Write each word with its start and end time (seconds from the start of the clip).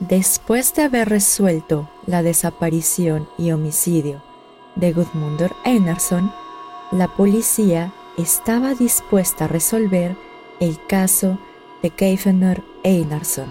Después 0.00 0.74
de 0.74 0.84
haber 0.84 1.10
resuelto 1.10 1.86
la 2.06 2.22
desaparición 2.22 3.28
y 3.36 3.50
homicidio 3.52 4.22
de 4.74 4.94
Gudmundur 4.94 5.54
Einarsson, 5.62 6.32
la 6.90 7.06
policía 7.06 7.92
estaba 8.16 8.72
dispuesta 8.72 9.44
a 9.44 9.48
resolver 9.48 10.16
el 10.58 10.78
caso 10.86 11.38
de 11.82 11.90
Keifener 11.90 12.62
Einarsson, 12.82 13.48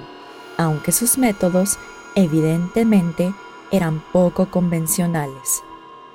aunque 0.57 0.91
sus 0.91 1.20
métodos 1.20 1.77
evidentemente 2.15 3.31
eran 3.71 4.04
poco 4.11 4.50
convencionales, 4.50 5.61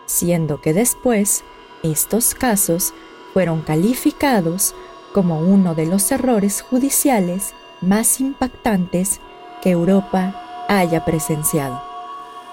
siendo 0.07 0.61
que 0.61 0.75
después 0.75 1.45
estos 1.85 2.35
casos 2.35 2.93
fueron 3.32 3.62
calificados 3.62 4.75
como 5.12 5.39
uno 5.39 5.77
de 5.77 5.87
los 5.87 6.11
errores 6.11 6.61
judiciales 6.61 7.55
más 7.80 8.21
impactantes 8.21 9.21
que 9.64 9.71
Europa 9.71 10.35
haya 10.68 11.07
presenciado. 11.07 11.82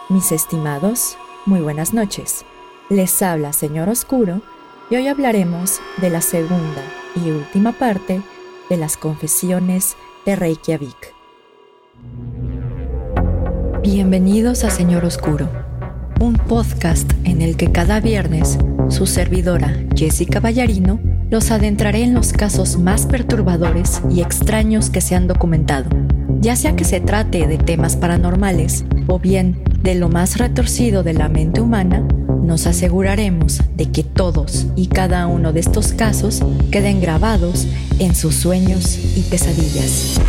Mis 0.07 0.31
estimados, 0.31 1.17
muy 1.45 1.59
buenas 1.59 1.93
noches. 1.93 2.45
Les 2.89 3.21
habla 3.21 3.51
Señor 3.51 3.89
Oscuro 3.89 4.41
y 4.89 4.95
hoy 4.95 5.09
hablaremos 5.09 5.81
de 5.97 6.09
la 6.09 6.21
segunda 6.21 6.81
y 7.21 7.31
última 7.31 7.73
parte 7.73 8.21
de 8.69 8.77
las 8.77 8.95
confesiones 8.95 9.97
de 10.25 10.37
Reykjavik. 10.37 11.13
Bienvenidos 13.81 14.63
a 14.63 14.69
Señor 14.69 15.03
Oscuro, 15.03 15.49
un 16.21 16.35
podcast 16.35 17.11
en 17.25 17.41
el 17.41 17.57
que 17.57 17.73
cada 17.73 17.99
viernes 17.99 18.57
su 18.87 19.05
servidora 19.05 19.75
Jessica 19.97 20.39
Ballarino 20.39 20.97
los 21.29 21.51
adentraré 21.51 22.03
en 22.03 22.13
los 22.13 22.31
casos 22.31 22.77
más 22.77 23.05
perturbadores 23.05 24.01
y 24.09 24.21
extraños 24.21 24.89
que 24.89 25.01
se 25.01 25.15
han 25.15 25.27
documentado, 25.27 25.89
ya 26.39 26.55
sea 26.55 26.75
que 26.75 26.85
se 26.85 27.01
trate 27.01 27.47
de 27.47 27.57
temas 27.57 27.95
paranormales 27.97 28.85
o 29.07 29.19
bien 29.19 29.63
de 29.81 29.95
lo 29.95 30.09
más 30.09 30.37
retorcido 30.37 31.03
de 31.03 31.13
la 31.13 31.29
mente 31.29 31.61
humana 31.61 32.05
nos 32.43 32.67
aseguraremos 32.67 33.61
de 33.75 33.91
que 33.91 34.03
todos 34.03 34.67
y 34.75 34.87
cada 34.87 35.27
uno 35.27 35.53
de 35.53 35.59
estos 35.59 35.93
casos 35.93 36.41
queden 36.71 36.99
grabados 36.99 37.67
en 37.99 38.15
sus 38.15 38.35
sueños 38.35 38.97
y 39.15 39.21
pesadillas. 39.21 40.19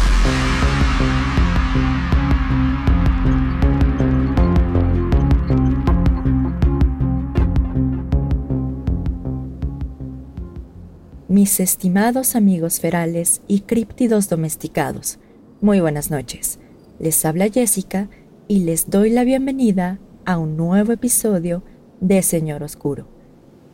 Mis 11.28 11.60
estimados 11.60 12.36
amigos 12.36 12.78
ferales 12.78 13.40
y 13.48 13.60
críptidos 13.60 14.28
domesticados, 14.28 15.18
muy 15.62 15.80
buenas 15.80 16.10
noches. 16.10 16.58
Les 16.98 17.24
habla 17.24 17.48
Jessica 17.48 18.08
y 18.48 18.64
les 18.64 18.90
doy 18.90 19.10
la 19.10 19.22
bienvenida 19.22 20.00
a 20.24 20.36
un 20.36 20.56
nuevo 20.56 20.92
episodio 20.92 21.62
de 22.00 22.20
Señor 22.22 22.64
Oscuro. 22.64 23.06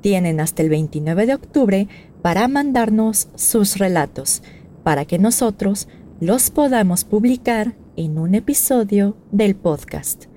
Tienen 0.00 0.40
hasta 0.40 0.62
el 0.62 0.70
29 0.70 1.26
de 1.26 1.34
octubre 1.34 1.86
para 2.22 2.48
mandarnos 2.48 3.28
sus 3.34 3.76
relatos, 3.76 4.42
para 4.82 5.04
que 5.04 5.18
nosotros 5.18 5.86
los 6.18 6.48
podamos 6.50 7.04
publicar 7.04 7.76
en 7.96 8.18
un 8.18 8.34
episodio 8.34 9.18
del 9.32 9.54
podcast. 9.54 10.31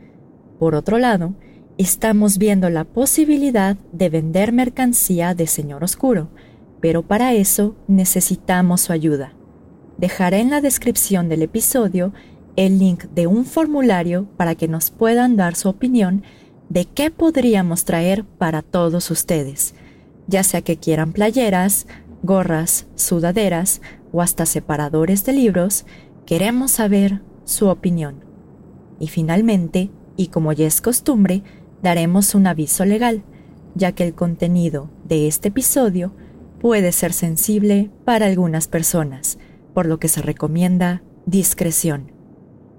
Por 0.60 0.76
otro 0.76 0.98
lado, 0.98 1.34
estamos 1.78 2.38
viendo 2.38 2.70
la 2.70 2.86
posibilidad 2.86 3.78
de 3.92 4.10
vender 4.10 4.54
mercancía 4.54 5.36
de 5.36 5.48
Señor 5.48 5.84
Oscuro, 5.84 6.30
pero 6.82 7.04
para 7.04 7.34
eso 7.34 7.76
necesitamos 7.88 8.82
su 8.82 8.94
ayuda. 8.94 9.34
Dejaré 9.98 10.40
en 10.40 10.50
la 10.50 10.62
descripción 10.62 11.30
del 11.30 11.42
episodio 11.42 12.14
el 12.56 12.80
link 12.80 13.06
de 13.14 13.28
un 13.28 13.46
formulario 13.46 14.28
para 14.38 14.56
que 14.56 14.68
nos 14.68 14.92
puedan 14.92 15.36
dar 15.36 15.56
su 15.56 15.68
opinión 15.68 16.24
de 16.70 16.86
qué 16.86 17.12
podríamos 17.12 17.86
traer 17.86 18.24
para 18.24 18.62
todos 18.62 19.12
ustedes, 19.12 19.76
ya 20.28 20.44
sea 20.44 20.62
que 20.62 20.78
quieran 20.78 21.12
playeras, 21.12 21.86
gorras, 22.24 22.88
sudaderas 22.96 23.82
o 24.12 24.22
hasta 24.22 24.46
separadores 24.46 25.26
de 25.26 25.34
libros, 25.34 25.86
queremos 26.26 26.72
saber 26.72 27.22
su 27.44 27.68
opinión. 27.68 28.24
Y 29.00 29.08
finalmente, 29.08 29.92
y 30.18 30.28
como 30.28 30.54
ya 30.54 30.68
es 30.68 30.82
costumbre, 30.82 31.44
daremos 31.82 32.36
un 32.36 32.48
aviso 32.48 32.86
legal, 32.86 33.24
ya 33.76 33.92
que 33.92 34.04
el 34.04 34.14
contenido 34.14 34.90
de 35.04 35.28
este 35.28 35.50
episodio 35.50 36.14
puede 36.60 36.92
ser 36.92 37.14
sensible 37.14 37.92
para 38.06 38.26
algunas 38.26 38.68
personas, 38.68 39.38
por 39.74 39.86
lo 39.86 40.00
que 40.00 40.08
se 40.08 40.22
recomienda 40.22 41.04
discreción. 41.26 42.12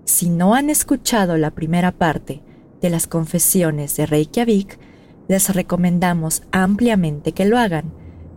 Si 0.05 0.31
no 0.31 0.55
han 0.55 0.71
escuchado 0.71 1.37
la 1.37 1.51
primera 1.51 1.93
parte 1.93 2.43
de 2.81 2.91
las 2.91 3.07
confesiones 3.07 3.97
de 3.97 4.07
Reykjavik, 4.07 4.79
les 5.29 5.55
recomendamos 5.55 6.43
ampliamente 6.53 7.33
que 7.33 7.45
lo 7.45 7.59
hagan, 7.59 7.93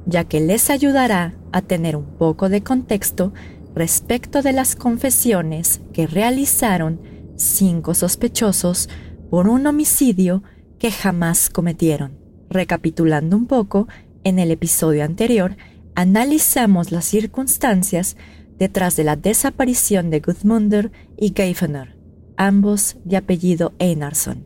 ya 0.05 0.23
que 0.23 0.39
les 0.39 0.69
ayudará 0.69 1.35
a 1.51 1.61
tener 1.61 1.95
un 1.95 2.05
poco 2.05 2.49
de 2.49 2.63
contexto 2.63 3.33
respecto 3.75 4.41
de 4.41 4.53
las 4.53 4.75
confesiones 4.75 5.81
que 5.93 6.07
realizaron 6.07 6.99
cinco 7.39 7.93
sospechosos 7.93 8.89
por 9.29 9.47
un 9.47 9.65
homicidio 9.65 10.43
que 10.77 10.91
jamás 10.91 11.49
cometieron. 11.49 12.17
Recapitulando 12.49 13.37
un 13.37 13.45
poco, 13.45 13.87
en 14.23 14.39
el 14.39 14.51
episodio 14.51 15.03
anterior, 15.03 15.55
analizamos 15.95 16.91
las 16.91 17.05
circunstancias 17.05 18.17
detrás 18.57 18.95
de 18.95 19.03
la 19.03 19.15
desaparición 19.15 20.09
de 20.09 20.19
Gudmundur 20.19 20.91
y 21.17 21.33
Geifener, 21.35 21.95
ambos 22.37 22.97
de 23.05 23.17
apellido 23.17 23.73
Einarsson. 23.79 24.45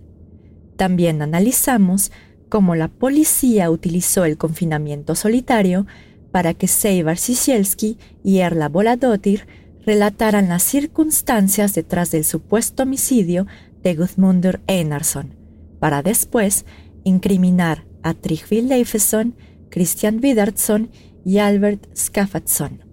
También 0.75 1.21
analizamos 1.21 2.11
cómo 2.49 2.75
la 2.75 2.87
policía 2.87 3.71
utilizó 3.71 4.25
el 4.25 4.37
confinamiento 4.37 5.15
solitario 5.15 5.87
para 6.31 6.53
que 6.53 6.67
Seivar 6.67 7.17
Sisielski 7.17 7.97
y 8.23 8.39
Erla 8.39 8.69
Voladotir 8.69 9.47
relataran 9.85 10.49
las 10.49 10.63
circunstancias 10.63 11.73
detrás 11.73 12.11
del 12.11 12.23
supuesto 12.23 12.83
homicidio 12.83 13.47
de 13.81 13.95
Gudmundur 13.95 14.61
Einarsson, 14.67 15.35
para 15.79 16.01
después 16.01 16.65
incriminar 17.03 17.85
a 18.01 18.13
Trygve 18.13 18.61
Leifesson 18.61 19.35
Christian 19.69 20.19
Widertson 20.21 20.91
y 21.25 21.39
Albert 21.39 21.87
Skaffatsson. 21.97 22.83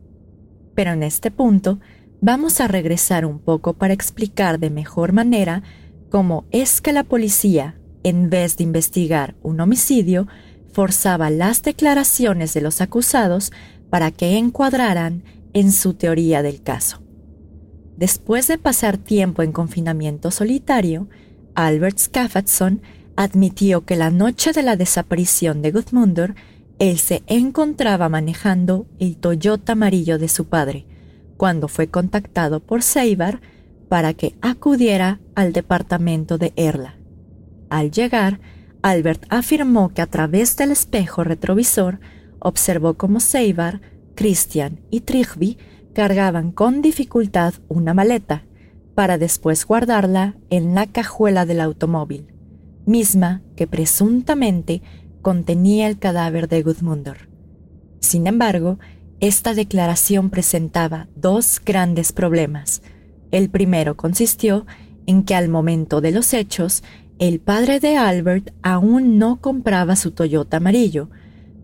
Pero 0.74 0.92
en 0.92 1.02
este 1.02 1.30
punto 1.30 1.78
vamos 2.22 2.60
a 2.60 2.68
regresar 2.68 3.26
un 3.26 3.38
poco 3.38 3.74
para 3.74 3.92
explicar 3.92 4.58
de 4.58 4.70
mejor 4.70 5.12
manera 5.12 5.62
cómo 6.08 6.46
es 6.50 6.80
que 6.80 6.92
la 6.92 7.04
policía, 7.04 7.78
en 8.02 8.30
vez 8.30 8.56
de 8.56 8.64
investigar 8.64 9.36
un 9.42 9.60
homicidio, 9.60 10.26
forzaba 10.72 11.28
las 11.28 11.62
declaraciones 11.62 12.54
de 12.54 12.62
los 12.62 12.80
acusados 12.80 13.52
para 13.90 14.10
que 14.10 14.38
encuadraran 14.38 15.22
en 15.52 15.72
su 15.72 15.94
teoría 15.94 16.42
del 16.42 16.62
caso. 16.62 17.02
Después 17.96 18.46
de 18.48 18.58
pasar 18.58 18.96
tiempo 18.96 19.42
en 19.42 19.52
confinamiento 19.52 20.30
solitario, 20.30 21.08
Albert 21.54 21.98
Skaffatsson 21.98 22.82
admitió 23.16 23.84
que 23.84 23.96
la 23.96 24.10
noche 24.10 24.52
de 24.52 24.62
la 24.62 24.76
desaparición 24.76 25.60
de 25.62 25.72
Gudmundur 25.72 26.34
él 26.78 26.98
se 26.98 27.22
encontraba 27.26 28.08
manejando 28.08 28.86
el 28.98 29.18
Toyota 29.18 29.72
amarillo 29.72 30.18
de 30.18 30.28
su 30.28 30.46
padre 30.46 30.86
cuando 31.36 31.68
fue 31.68 31.88
contactado 31.88 32.60
por 32.60 32.82
Seibar 32.82 33.40
para 33.88 34.14
que 34.14 34.34
acudiera 34.40 35.20
al 35.34 35.52
departamento 35.52 36.38
de 36.38 36.52
Erla. 36.56 36.96
Al 37.68 37.90
llegar, 37.90 38.40
Albert 38.82 39.24
afirmó 39.28 39.92
que 39.92 40.00
a 40.00 40.06
través 40.06 40.56
del 40.56 40.70
espejo 40.70 41.22
retrovisor 41.22 42.00
observó 42.38 42.94
cómo 42.94 43.20
Seibar, 43.20 43.80
Christian 44.20 44.80
y 44.90 45.00
Trigby 45.00 45.56
cargaban 45.94 46.52
con 46.52 46.82
dificultad 46.82 47.54
una 47.68 47.94
maleta 47.94 48.44
para 48.94 49.16
después 49.16 49.64
guardarla 49.64 50.36
en 50.50 50.74
la 50.74 50.84
cajuela 50.84 51.46
del 51.46 51.58
automóvil. 51.62 52.26
misma 52.84 53.40
que 53.56 53.66
presuntamente 53.66 54.82
contenía 55.22 55.86
el 55.86 55.98
cadáver 55.98 56.48
de 56.48 56.62
Gudmundur. 56.62 57.30
Sin 58.00 58.26
embargo, 58.26 58.78
esta 59.20 59.54
declaración 59.54 60.28
presentaba 60.28 61.08
dos 61.16 61.58
grandes 61.64 62.12
problemas. 62.12 62.82
El 63.30 63.48
primero 63.48 63.96
consistió 63.96 64.66
en 65.06 65.22
que 65.24 65.34
al 65.34 65.48
momento 65.48 66.02
de 66.02 66.10
los 66.10 66.34
hechos, 66.34 66.82
el 67.18 67.40
padre 67.40 67.80
de 67.80 67.96
Albert 67.96 68.50
aún 68.60 69.16
no 69.16 69.40
compraba 69.40 69.96
su 69.96 70.10
Toyota 70.10 70.58
amarillo, 70.58 71.08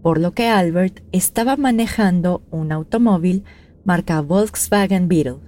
por 0.06 0.20
lo 0.20 0.34
que 0.34 0.46
Albert 0.46 1.00
estaba 1.10 1.56
manejando 1.56 2.44
un 2.52 2.70
automóvil 2.70 3.42
marca 3.84 4.20
Volkswagen 4.20 5.08
Beetle. 5.08 5.38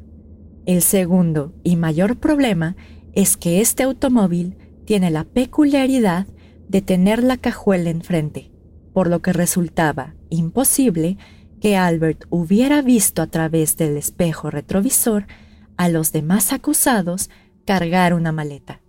El 0.67 0.83
segundo 0.83 1.55
y 1.63 1.77
mayor 1.77 2.17
problema 2.17 2.75
es 3.13 3.37
que 3.37 3.61
este 3.61 3.85
automóvil 3.85 4.57
tiene 4.85 5.13
la 5.13 5.23
peculiaridad 5.23 6.27
de 6.69 6.83
tener 6.83 7.23
la 7.23 7.37
cajuela 7.37 7.91
enfrente, 7.91 8.51
por 8.93 9.09
lo 9.09 9.23
que 9.23 9.33
resultaba 9.33 10.17
imposible 10.29 11.19
que 11.61 11.77
Albert 11.77 12.25
hubiera 12.29 12.83
visto 12.83 13.23
a 13.23 13.29
través 13.29 13.77
del 13.77 13.97
espejo 13.97 14.51
retrovisor 14.51 15.29
a 15.77 15.89
los 15.89 16.11
demás 16.11 16.53
acusados 16.53 17.31
cargar 17.65 18.13
una 18.13 18.33
maleta. 18.33 18.81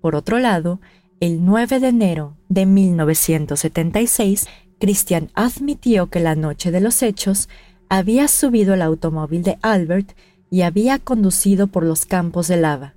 Por 0.00 0.16
otro 0.16 0.40
lado, 0.40 0.80
el 1.20 1.44
9 1.44 1.78
de 1.78 1.88
enero 1.88 2.38
de 2.48 2.66
1976, 2.66 4.48
Christian 4.80 5.30
admitió 5.34 6.08
que 6.08 6.20
la 6.20 6.34
noche 6.34 6.70
de 6.70 6.80
los 6.80 7.02
hechos 7.02 7.48
había 7.90 8.28
subido 8.28 8.72
al 8.72 8.82
automóvil 8.82 9.42
de 9.42 9.58
Albert 9.60 10.16
y 10.50 10.62
había 10.62 10.98
conducido 10.98 11.66
por 11.66 11.84
los 11.84 12.06
campos 12.06 12.48
de 12.48 12.56
lava, 12.56 12.94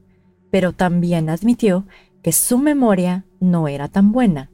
pero 0.50 0.72
también 0.72 1.30
admitió 1.30 1.86
que 2.24 2.32
su 2.32 2.58
memoria 2.58 3.26
no 3.42 3.68
era 3.68 3.90
tan 3.90 4.14
buena, 4.14 4.50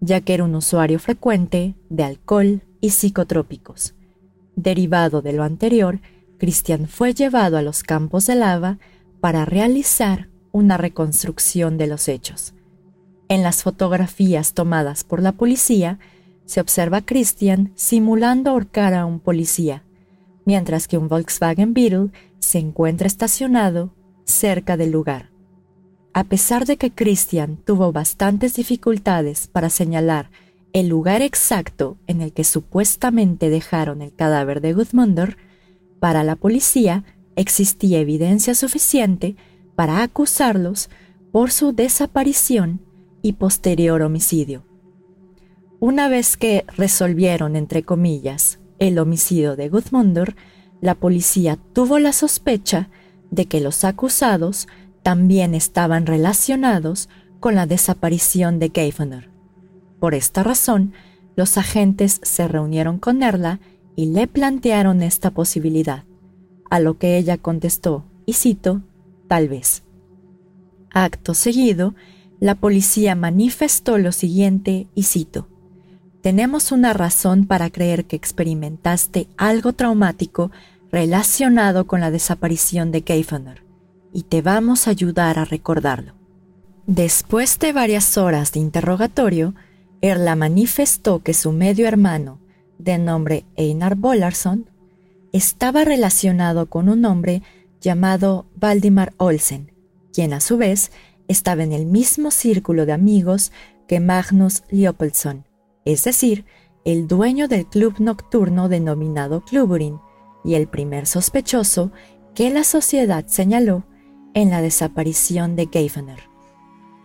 ya 0.00 0.20
que 0.20 0.34
era 0.34 0.44
un 0.44 0.54
usuario 0.54 0.98
frecuente 0.98 1.74
de 1.88 2.04
alcohol 2.04 2.60
y 2.82 2.90
psicotrópicos. 2.90 3.94
Derivado 4.54 5.22
de 5.22 5.32
lo 5.32 5.42
anterior, 5.42 6.00
Christian 6.38 6.86
fue 6.86 7.14
llevado 7.14 7.56
a 7.56 7.62
los 7.62 7.82
campos 7.82 8.26
de 8.26 8.34
lava 8.34 8.78
para 9.20 9.46
realizar 9.46 10.28
una 10.52 10.76
reconstrucción 10.76 11.78
de 11.78 11.86
los 11.86 12.08
hechos. 12.08 12.52
En 13.28 13.42
las 13.42 13.62
fotografías 13.62 14.52
tomadas 14.52 15.02
por 15.02 15.22
la 15.22 15.32
policía, 15.32 15.98
se 16.46 16.60
observa 16.60 16.98
a 16.98 17.04
Christian 17.04 17.72
simulando 17.74 18.50
ahorcar 18.50 18.94
a 18.94 19.06
un 19.06 19.20
policía, 19.20 19.82
mientras 20.44 20.88
que 20.88 20.98
un 20.98 21.08
Volkswagen 21.08 21.74
Beetle 21.74 22.10
se 22.38 22.58
encuentra 22.58 23.06
estacionado 23.06 23.94
cerca 24.24 24.76
del 24.76 24.90
lugar. 24.90 25.30
A 26.12 26.24
pesar 26.24 26.66
de 26.66 26.76
que 26.76 26.92
Christian 26.92 27.56
tuvo 27.56 27.92
bastantes 27.92 28.54
dificultades 28.54 29.48
para 29.48 29.70
señalar 29.70 30.30
el 30.72 30.88
lugar 30.88 31.22
exacto 31.22 31.96
en 32.06 32.20
el 32.20 32.32
que 32.32 32.44
supuestamente 32.44 33.48
dejaron 33.48 34.02
el 34.02 34.14
cadáver 34.14 34.60
de 34.60 34.74
Gudmundur, 34.74 35.36
para 36.00 36.24
la 36.24 36.36
policía 36.36 37.04
existía 37.36 37.98
evidencia 37.98 38.54
suficiente 38.54 39.36
para 39.74 40.02
acusarlos 40.02 40.90
por 41.32 41.50
su 41.50 41.72
desaparición 41.72 42.80
y 43.22 43.32
posterior 43.32 44.02
homicidio. 44.02 44.64
Una 45.86 46.08
vez 46.08 46.38
que 46.38 46.64
resolvieron, 46.78 47.56
entre 47.56 47.82
comillas, 47.82 48.58
el 48.78 48.98
homicidio 48.98 49.54
de 49.54 49.68
Gudmundur, 49.68 50.34
la 50.80 50.94
policía 50.94 51.58
tuvo 51.74 51.98
la 51.98 52.14
sospecha 52.14 52.88
de 53.30 53.44
que 53.44 53.60
los 53.60 53.84
acusados 53.84 54.66
también 55.02 55.54
estaban 55.54 56.06
relacionados 56.06 57.10
con 57.38 57.54
la 57.54 57.66
desaparición 57.66 58.58
de 58.58 58.70
Geifener. 58.74 59.28
Por 60.00 60.14
esta 60.14 60.42
razón, 60.42 60.94
los 61.36 61.58
agentes 61.58 62.18
se 62.22 62.48
reunieron 62.48 62.98
con 62.98 63.22
Erla 63.22 63.60
y 63.94 64.06
le 64.06 64.26
plantearon 64.26 65.02
esta 65.02 65.32
posibilidad, 65.32 66.04
a 66.70 66.80
lo 66.80 66.96
que 66.96 67.18
ella 67.18 67.36
contestó, 67.36 68.06
y 68.24 68.32
cito, 68.32 68.80
tal 69.28 69.50
vez. 69.50 69.82
Acto 70.90 71.34
seguido, 71.34 71.94
la 72.40 72.54
policía 72.54 73.14
manifestó 73.14 73.98
lo 73.98 74.12
siguiente, 74.12 74.86
y 74.94 75.02
cito, 75.02 75.48
tenemos 76.24 76.72
una 76.72 76.94
razón 76.94 77.44
para 77.44 77.68
creer 77.68 78.06
que 78.06 78.16
experimentaste 78.16 79.28
algo 79.36 79.74
traumático 79.74 80.50
relacionado 80.90 81.86
con 81.86 82.00
la 82.00 82.10
desaparición 82.10 82.90
de 82.92 83.02
Keifener, 83.02 83.62
y 84.10 84.22
te 84.22 84.40
vamos 84.40 84.86
a 84.86 84.92
ayudar 84.92 85.38
a 85.38 85.44
recordarlo. 85.44 86.14
Después 86.86 87.58
de 87.58 87.74
varias 87.74 88.16
horas 88.16 88.52
de 88.52 88.60
interrogatorio, 88.60 89.54
Erla 90.00 90.34
manifestó 90.34 91.22
que 91.22 91.34
su 91.34 91.52
medio 91.52 91.86
hermano, 91.86 92.40
de 92.78 92.96
nombre 92.96 93.44
Einar 93.56 93.94
Bollarsson, 93.94 94.70
estaba 95.34 95.84
relacionado 95.84 96.70
con 96.70 96.88
un 96.88 97.04
hombre 97.04 97.42
llamado 97.82 98.46
Valdimar 98.56 99.12
Olsen, 99.18 99.72
quien 100.10 100.32
a 100.32 100.40
su 100.40 100.56
vez 100.56 100.90
estaba 101.28 101.64
en 101.64 101.72
el 101.72 101.84
mismo 101.84 102.30
círculo 102.30 102.86
de 102.86 102.94
amigos 102.94 103.52
que 103.86 104.00
Magnus 104.00 104.62
Leopoldsson, 104.70 105.44
es 105.84 106.04
decir, 106.04 106.44
el 106.84 107.08
dueño 107.08 107.48
del 107.48 107.66
club 107.66 107.94
nocturno 107.98 108.68
denominado 108.68 109.42
Kluburin 109.44 109.98
y 110.44 110.54
el 110.54 110.68
primer 110.68 111.06
sospechoso 111.06 111.92
que 112.34 112.50
la 112.50 112.64
sociedad 112.64 113.26
señaló 113.26 113.84
en 114.34 114.50
la 114.50 114.60
desaparición 114.60 115.56
de 115.56 115.68
Geifener. 115.72 116.28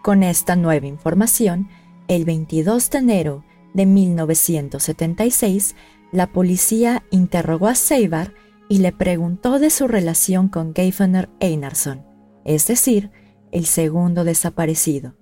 Con 0.04 0.24
esta 0.24 0.56
nueva 0.56 0.88
información, 0.88 1.70
el 2.08 2.26
22 2.26 2.90
de 2.90 2.98
enero 2.98 3.46
de 3.74 3.86
1976, 3.86 5.76
la 6.12 6.28
policía 6.28 7.04
interrogó 7.12 7.68
a 7.68 7.76
Seibar 7.76 8.34
y 8.68 8.80
le 8.80 8.92
preguntó 8.92 9.60
de 9.60 9.70
su 9.70 9.88
relación 9.88 10.50
con 10.50 10.74
Geifener 10.74 11.30
Einarsson, 11.40 12.06
es 12.46 12.68
decir, 12.68 13.12
el 13.52 13.66
segundo 13.66 14.24
desaparecido. 14.24 15.19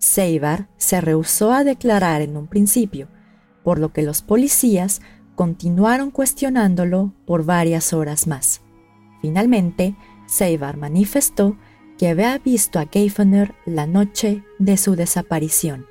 Seibar 0.00 0.66
se 0.78 1.00
rehusó 1.00 1.52
a 1.52 1.62
declarar 1.62 2.22
en 2.22 2.36
un 2.36 2.48
principio, 2.48 3.08
por 3.62 3.78
lo 3.78 3.92
que 3.92 4.02
los 4.02 4.22
policías 4.22 5.02
continuaron 5.36 6.10
cuestionándolo 6.10 7.12
por 7.26 7.44
varias 7.44 7.92
horas 7.92 8.26
más. 8.26 8.62
Finalmente, 9.20 9.94
Seibar 10.26 10.78
manifestó 10.78 11.56
que 11.98 12.08
había 12.08 12.38
visto 12.38 12.78
a 12.78 12.86
Geifener 12.90 13.54
la 13.66 13.86
noche 13.86 14.42
de 14.58 14.78
su 14.78 14.96
desaparición. 14.96 15.86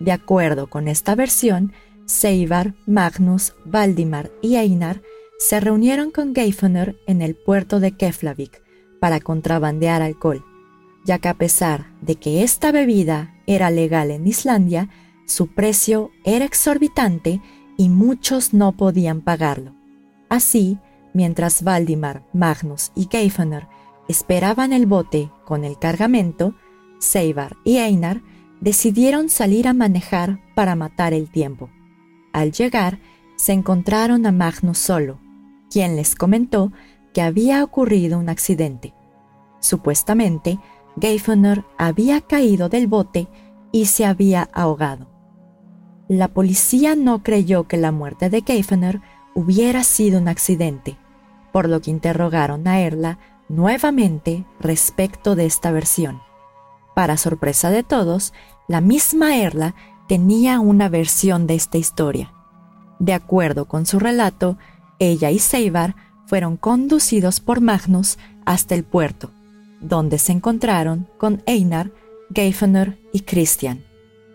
De 0.00 0.12
acuerdo 0.12 0.68
con 0.68 0.88
esta 0.88 1.14
versión, 1.14 1.72
Seibar, 2.06 2.74
Magnus, 2.86 3.54
Valdimar 3.66 4.30
y 4.40 4.56
Einar 4.56 5.02
se 5.38 5.60
reunieron 5.60 6.10
con 6.10 6.34
Geifener 6.34 6.98
en 7.06 7.20
el 7.20 7.34
puerto 7.34 7.80
de 7.80 7.92
Keflavik 7.92 8.62
para 8.98 9.20
contrabandear 9.20 10.00
alcohol, 10.00 10.42
ya 11.06 11.18
que 11.18 11.28
a 11.28 11.34
pesar 11.34 11.86
de 12.02 12.16
que 12.16 12.42
esta 12.42 12.72
bebida 12.72 13.34
era 13.46 13.70
legal 13.70 14.10
en 14.10 14.26
Islandia, 14.26 14.90
su 15.24 15.46
precio 15.46 16.10
era 16.24 16.44
exorbitante 16.44 17.40
y 17.76 17.88
muchos 17.88 18.52
no 18.52 18.72
podían 18.72 19.20
pagarlo. 19.20 19.72
Así, 20.28 20.78
mientras 21.14 21.62
Valdimar, 21.62 22.24
Magnus 22.32 22.90
y 22.96 23.08
Geifener 23.10 23.68
esperaban 24.08 24.72
el 24.72 24.86
bote 24.86 25.30
con 25.44 25.64
el 25.64 25.78
cargamento, 25.78 26.54
Seibar 26.98 27.56
y 27.64 27.78
Einar 27.78 28.22
decidieron 28.60 29.28
salir 29.28 29.68
a 29.68 29.74
manejar 29.74 30.40
para 30.54 30.74
matar 30.74 31.12
el 31.12 31.30
tiempo. 31.30 31.70
Al 32.32 32.52
llegar, 32.52 32.98
se 33.36 33.52
encontraron 33.52 34.26
a 34.26 34.32
Magnus 34.32 34.78
solo, 34.78 35.20
quien 35.70 35.94
les 35.94 36.14
comentó 36.14 36.72
que 37.12 37.22
había 37.22 37.62
ocurrido 37.62 38.18
un 38.18 38.28
accidente. 38.28 38.94
Supuestamente, 39.60 40.58
Geifener 41.00 41.64
había 41.76 42.20
caído 42.22 42.68
del 42.68 42.86
bote 42.86 43.28
y 43.72 43.86
se 43.86 44.06
había 44.06 44.48
ahogado. 44.52 45.08
La 46.08 46.28
policía 46.28 46.96
no 46.96 47.22
creyó 47.22 47.64
que 47.64 47.76
la 47.76 47.92
muerte 47.92 48.30
de 48.30 48.42
Geifener 48.42 49.00
hubiera 49.34 49.82
sido 49.82 50.18
un 50.20 50.28
accidente, 50.28 50.96
por 51.52 51.68
lo 51.68 51.80
que 51.80 51.90
interrogaron 51.90 52.66
a 52.66 52.80
Erla 52.80 53.18
nuevamente 53.48 54.44
respecto 54.60 55.34
de 55.34 55.46
esta 55.46 55.70
versión. 55.72 56.22
Para 56.94 57.16
sorpresa 57.16 57.70
de 57.70 57.82
todos, 57.82 58.32
la 58.68 58.80
misma 58.80 59.36
Erla 59.36 59.74
tenía 60.08 60.60
una 60.60 60.88
versión 60.88 61.46
de 61.46 61.54
esta 61.54 61.76
historia. 61.76 62.32
De 62.98 63.12
acuerdo 63.12 63.66
con 63.66 63.84
su 63.84 63.98
relato, 63.98 64.56
ella 64.98 65.30
y 65.30 65.38
Seibar 65.38 65.94
fueron 66.26 66.56
conducidos 66.56 67.40
por 67.40 67.60
Magnus 67.60 68.18
hasta 68.46 68.74
el 68.74 68.84
puerto, 68.84 69.30
donde 69.88 70.18
se 70.18 70.32
encontraron 70.32 71.08
con 71.18 71.42
Einar, 71.46 71.92
Geifener 72.34 72.98
y 73.12 73.20
Christian. 73.20 73.84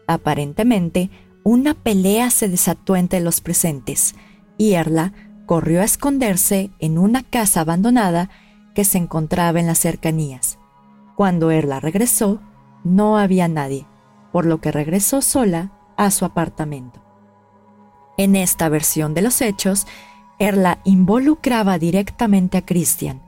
Aparentemente, 0.08 1.10
una 1.44 1.74
pelea 1.74 2.30
se 2.30 2.48
desató 2.48 2.96
entre 2.96 3.20
los 3.20 3.42
presentes 3.42 4.16
y 4.58 4.74
Erla 4.74 5.14
corrió 5.46 5.82
a 5.82 5.86
esconderse 5.86 6.72
en 6.80 6.98
una 6.98 7.24
casa 7.24 7.62
abandonada 7.62 8.30
que 8.76 8.86
se 8.86 8.98
encontraba 8.98 9.60
en 9.60 9.68
las 9.68 9.80
cercanías. 9.80 10.60
Cuando 11.16 11.52
Erla 11.52 11.80
regresó, 11.80 12.40
no 12.84 13.18
había 13.18 13.48
nadie, 13.48 13.86
por 14.32 14.46
lo 14.46 14.62
que 14.62 14.72
regresó 14.72 15.22
sola 15.22 15.72
a 15.98 16.12
su 16.12 16.26
apartamento. 16.26 17.02
En 18.18 18.36
esta 18.36 18.70
versión 18.70 19.14
de 19.14 19.22
los 19.22 19.42
hechos, 19.42 19.88
Erla 20.40 20.80
involucraba 20.84 21.78
directamente 21.78 22.58
a 22.58 22.66
Christian, 22.66 23.22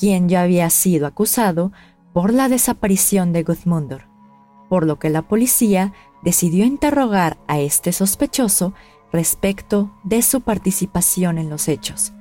quien 0.00 0.30
ya 0.30 0.40
había 0.40 0.70
sido 0.70 1.06
acusado 1.06 1.72
por 2.14 2.32
la 2.32 2.48
desaparición 2.48 3.34
de 3.34 3.42
Gudmundur, 3.42 4.08
por 4.70 4.86
lo 4.86 4.98
que 4.98 5.10
la 5.10 5.28
policía 5.28 5.92
decidió 6.22 6.64
interrogar 6.64 7.36
a 7.48 7.60
este 7.60 7.92
sospechoso 7.92 8.72
respecto 9.12 9.92
de 10.02 10.22
su 10.22 10.40
participación 10.40 11.36
en 11.36 11.50
los 11.50 11.68
hechos. 11.68 12.14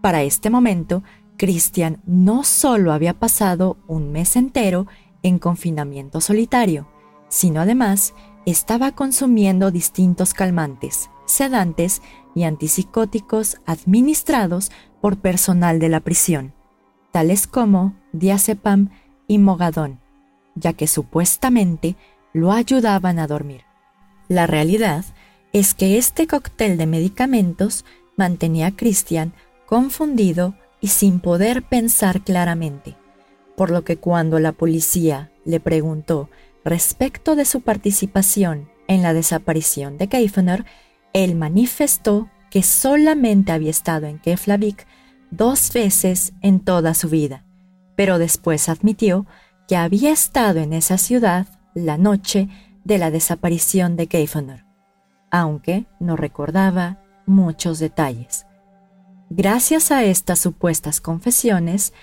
Para 0.00 0.22
este 0.22 0.50
momento, 0.50 1.04
Christian 1.36 2.02
no 2.06 2.42
solo 2.42 2.92
había 2.92 3.14
pasado 3.14 3.78
un 3.86 4.10
mes 4.10 4.34
entero 4.34 4.88
en 5.22 5.38
confinamiento 5.38 6.20
solitario, 6.20 6.88
sino 7.28 7.60
además 7.60 8.14
estaba 8.46 8.92
consumiendo 8.92 9.70
distintos 9.70 10.34
calmantes, 10.34 11.08
sedantes 11.26 12.02
y 12.34 12.42
antipsicóticos 12.42 13.58
administrados 13.64 14.72
por 15.00 15.18
personal 15.18 15.78
de 15.78 15.88
la 15.88 16.00
prisión, 16.00 16.54
tales 17.12 17.46
como 17.46 17.94
diazepam 18.12 18.90
y 19.28 19.38
mogadón, 19.38 20.00
ya 20.54 20.72
que 20.72 20.86
supuestamente 20.86 21.96
lo 22.32 22.52
ayudaban 22.52 23.18
a 23.18 23.26
dormir. 23.26 23.62
La 24.28 24.46
realidad 24.46 25.04
es 25.52 25.74
que 25.74 25.98
este 25.98 26.26
cóctel 26.26 26.78
de 26.78 26.86
medicamentos 26.86 27.84
mantenía 28.16 28.68
a 28.68 28.76
Christian 28.76 29.32
confundido 29.66 30.54
y 30.80 30.88
sin 30.88 31.20
poder 31.20 31.62
pensar 31.62 32.22
claramente, 32.22 32.96
por 33.56 33.70
lo 33.70 33.84
que 33.84 33.96
cuando 33.96 34.38
la 34.38 34.52
policía 34.52 35.30
le 35.44 35.60
preguntó 35.60 36.28
respecto 36.64 37.36
de 37.36 37.44
su 37.44 37.60
participación 37.60 38.68
en 38.88 39.02
la 39.02 39.12
desaparición 39.12 39.98
de 39.98 40.08
Keifner, 40.08 40.64
él 41.12 41.34
manifestó 41.34 42.28
que 42.50 42.62
solamente 42.62 43.52
había 43.52 43.70
estado 43.70 44.06
en 44.06 44.18
Keflavik 44.18 44.86
dos 45.32 45.72
veces 45.72 46.34
en 46.42 46.60
toda 46.60 46.94
su 46.94 47.08
vida, 47.08 47.44
pero 47.96 48.18
después 48.18 48.68
admitió 48.68 49.26
que 49.66 49.76
había 49.76 50.12
estado 50.12 50.60
en 50.60 50.72
esa 50.72 50.98
ciudad 50.98 51.46
la 51.74 51.98
noche 51.98 52.48
de 52.84 52.98
la 52.98 53.10
desaparición 53.10 53.96
de 53.96 54.06
Keifner, 54.06 54.64
aunque 55.30 55.86
no 55.98 56.16
recordaba 56.16 57.02
muchos 57.26 57.78
detalles. 57.78 58.46
Gracias 59.30 59.90
a 59.90 60.04
estas 60.04 60.38
supuestas 60.38 61.00
confesiones, 61.00 61.94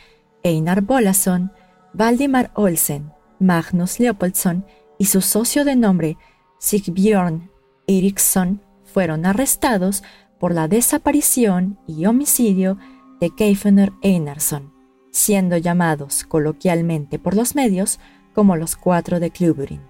Einar 0.41 0.81
Bolason, 0.81 1.51
Valdimar 1.93 2.51
Olsen, 2.55 3.13
Magnus 3.39 3.99
Leopoldsson 3.99 4.65
y 4.97 5.05
su 5.05 5.21
socio 5.21 5.63
de 5.63 5.75
nombre 5.75 6.17
Sigbjörn 6.57 7.51
Eriksson 7.87 8.61
fueron 8.83 9.25
arrestados 9.25 10.03
por 10.39 10.53
la 10.53 10.67
desaparición 10.67 11.79
y 11.85 12.05
homicidio 12.05 12.77
de 13.19 13.29
Keifner 13.31 13.93
Einarsson, 14.01 14.71
siendo 15.11 15.57
llamados 15.57 16.23
coloquialmente 16.23 17.19
por 17.19 17.35
los 17.35 17.55
medios 17.55 17.99
como 18.33 18.55
los 18.55 18.75
cuatro 18.75 19.19
de 19.19 19.31
Kluberin. 19.31 19.81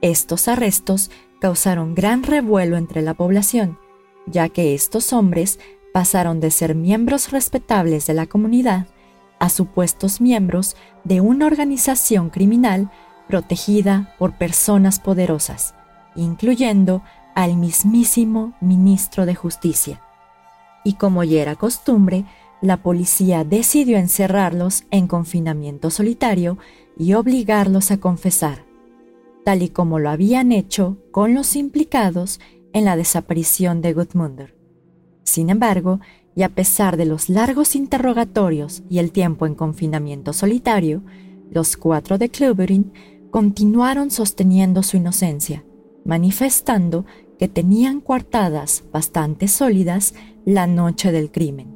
Estos 0.00 0.48
arrestos 0.48 1.10
causaron 1.40 1.94
gran 1.94 2.22
revuelo 2.22 2.76
entre 2.76 3.02
la 3.02 3.14
población, 3.14 3.78
ya 4.26 4.48
que 4.48 4.74
estos 4.74 5.12
hombres 5.12 5.58
pasaron 5.92 6.40
de 6.40 6.50
ser 6.50 6.74
miembros 6.74 7.30
respetables 7.30 8.06
de 8.06 8.14
la 8.14 8.26
comunidad 8.26 8.86
a 9.38 9.48
supuestos 9.48 10.20
miembros 10.20 10.76
de 11.04 11.20
una 11.20 11.46
organización 11.46 12.30
criminal 12.30 12.90
protegida 13.28 14.14
por 14.18 14.36
personas 14.38 14.98
poderosas, 14.98 15.74
incluyendo 16.14 17.02
al 17.34 17.56
mismísimo 17.56 18.54
ministro 18.60 19.26
de 19.26 19.34
Justicia. 19.34 20.00
Y 20.86 20.92
como 20.92 21.24
ya 21.24 21.42
era 21.42 21.56
costumbre, 21.56 22.26
la 22.62 22.80
policía 22.80 23.42
decidió 23.42 23.98
encerrarlos 23.98 24.84
en 24.92 25.08
confinamiento 25.08 25.90
solitario 25.90 26.58
y 26.96 27.14
obligarlos 27.14 27.90
a 27.90 27.98
confesar, 27.98 28.64
tal 29.44 29.64
y 29.64 29.70
como 29.70 29.98
lo 29.98 30.10
habían 30.10 30.52
hecho 30.52 30.96
con 31.10 31.34
los 31.34 31.56
implicados 31.56 32.38
en 32.72 32.84
la 32.84 32.94
desaparición 32.94 33.82
de 33.82 33.94
Gudmundur. 33.94 34.54
Sin 35.24 35.50
embargo, 35.50 35.98
y 36.36 36.44
a 36.44 36.50
pesar 36.50 36.96
de 36.96 37.06
los 37.06 37.28
largos 37.28 37.74
interrogatorios 37.74 38.84
y 38.88 39.00
el 39.00 39.10
tiempo 39.10 39.46
en 39.46 39.56
confinamiento 39.56 40.32
solitario, 40.32 41.02
los 41.50 41.76
cuatro 41.76 42.16
de 42.16 42.28
Kluberin 42.28 42.92
continuaron 43.32 44.12
sosteniendo 44.12 44.84
su 44.84 44.98
inocencia, 44.98 45.64
manifestando 46.04 47.06
que 47.38 47.48
tenían 47.48 48.00
coartadas 48.00 48.84
bastante 48.92 49.48
sólidas 49.48 50.14
la 50.44 50.66
noche 50.66 51.12
del 51.12 51.30
crimen. 51.30 51.74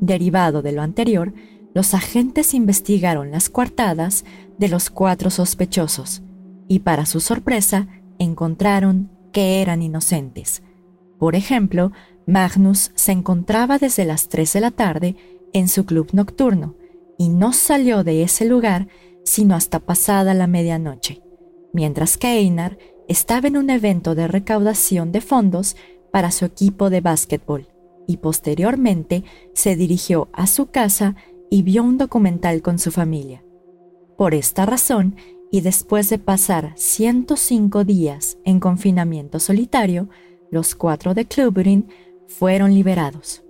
Derivado 0.00 0.62
de 0.62 0.72
lo 0.72 0.82
anterior, 0.82 1.32
los 1.74 1.94
agentes 1.94 2.54
investigaron 2.54 3.30
las 3.30 3.48
coartadas 3.48 4.24
de 4.58 4.68
los 4.68 4.90
cuatro 4.90 5.30
sospechosos 5.30 6.22
y 6.68 6.80
para 6.80 7.06
su 7.06 7.20
sorpresa 7.20 7.88
encontraron 8.18 9.10
que 9.32 9.60
eran 9.60 9.82
inocentes. 9.82 10.62
Por 11.18 11.34
ejemplo, 11.34 11.92
Magnus 12.26 12.92
se 12.94 13.12
encontraba 13.12 13.78
desde 13.78 14.04
las 14.04 14.28
3 14.28 14.52
de 14.52 14.60
la 14.60 14.70
tarde 14.70 15.16
en 15.52 15.68
su 15.68 15.84
club 15.84 16.10
nocturno 16.12 16.74
y 17.18 17.28
no 17.28 17.52
salió 17.52 18.04
de 18.04 18.22
ese 18.22 18.44
lugar 18.44 18.88
sino 19.24 19.54
hasta 19.54 19.80
pasada 19.80 20.34
la 20.34 20.46
medianoche, 20.46 21.22
mientras 21.72 22.18
que 22.18 22.38
Einar 22.38 22.78
estaba 23.08 23.48
en 23.48 23.56
un 23.56 23.70
evento 23.70 24.14
de 24.14 24.28
recaudación 24.28 25.12
de 25.12 25.20
fondos 25.20 25.76
para 26.10 26.30
su 26.30 26.44
equipo 26.44 26.90
de 26.90 27.00
básquetbol 27.00 27.68
y 28.06 28.18
posteriormente 28.18 29.24
se 29.54 29.76
dirigió 29.76 30.28
a 30.32 30.46
su 30.46 30.66
casa 30.66 31.16
y 31.50 31.62
vio 31.62 31.82
un 31.82 31.98
documental 31.98 32.62
con 32.62 32.78
su 32.78 32.90
familia. 32.90 33.42
Por 34.16 34.34
esta 34.34 34.66
razón, 34.66 35.16
y 35.50 35.60
después 35.60 36.08
de 36.10 36.18
pasar 36.18 36.72
105 36.76 37.84
días 37.84 38.38
en 38.44 38.58
confinamiento 38.58 39.38
solitario, 39.38 40.08
los 40.50 40.74
cuatro 40.74 41.14
de 41.14 41.26
Kluberin 41.26 41.88
fueron 42.26 42.74
liberados. 42.74 43.42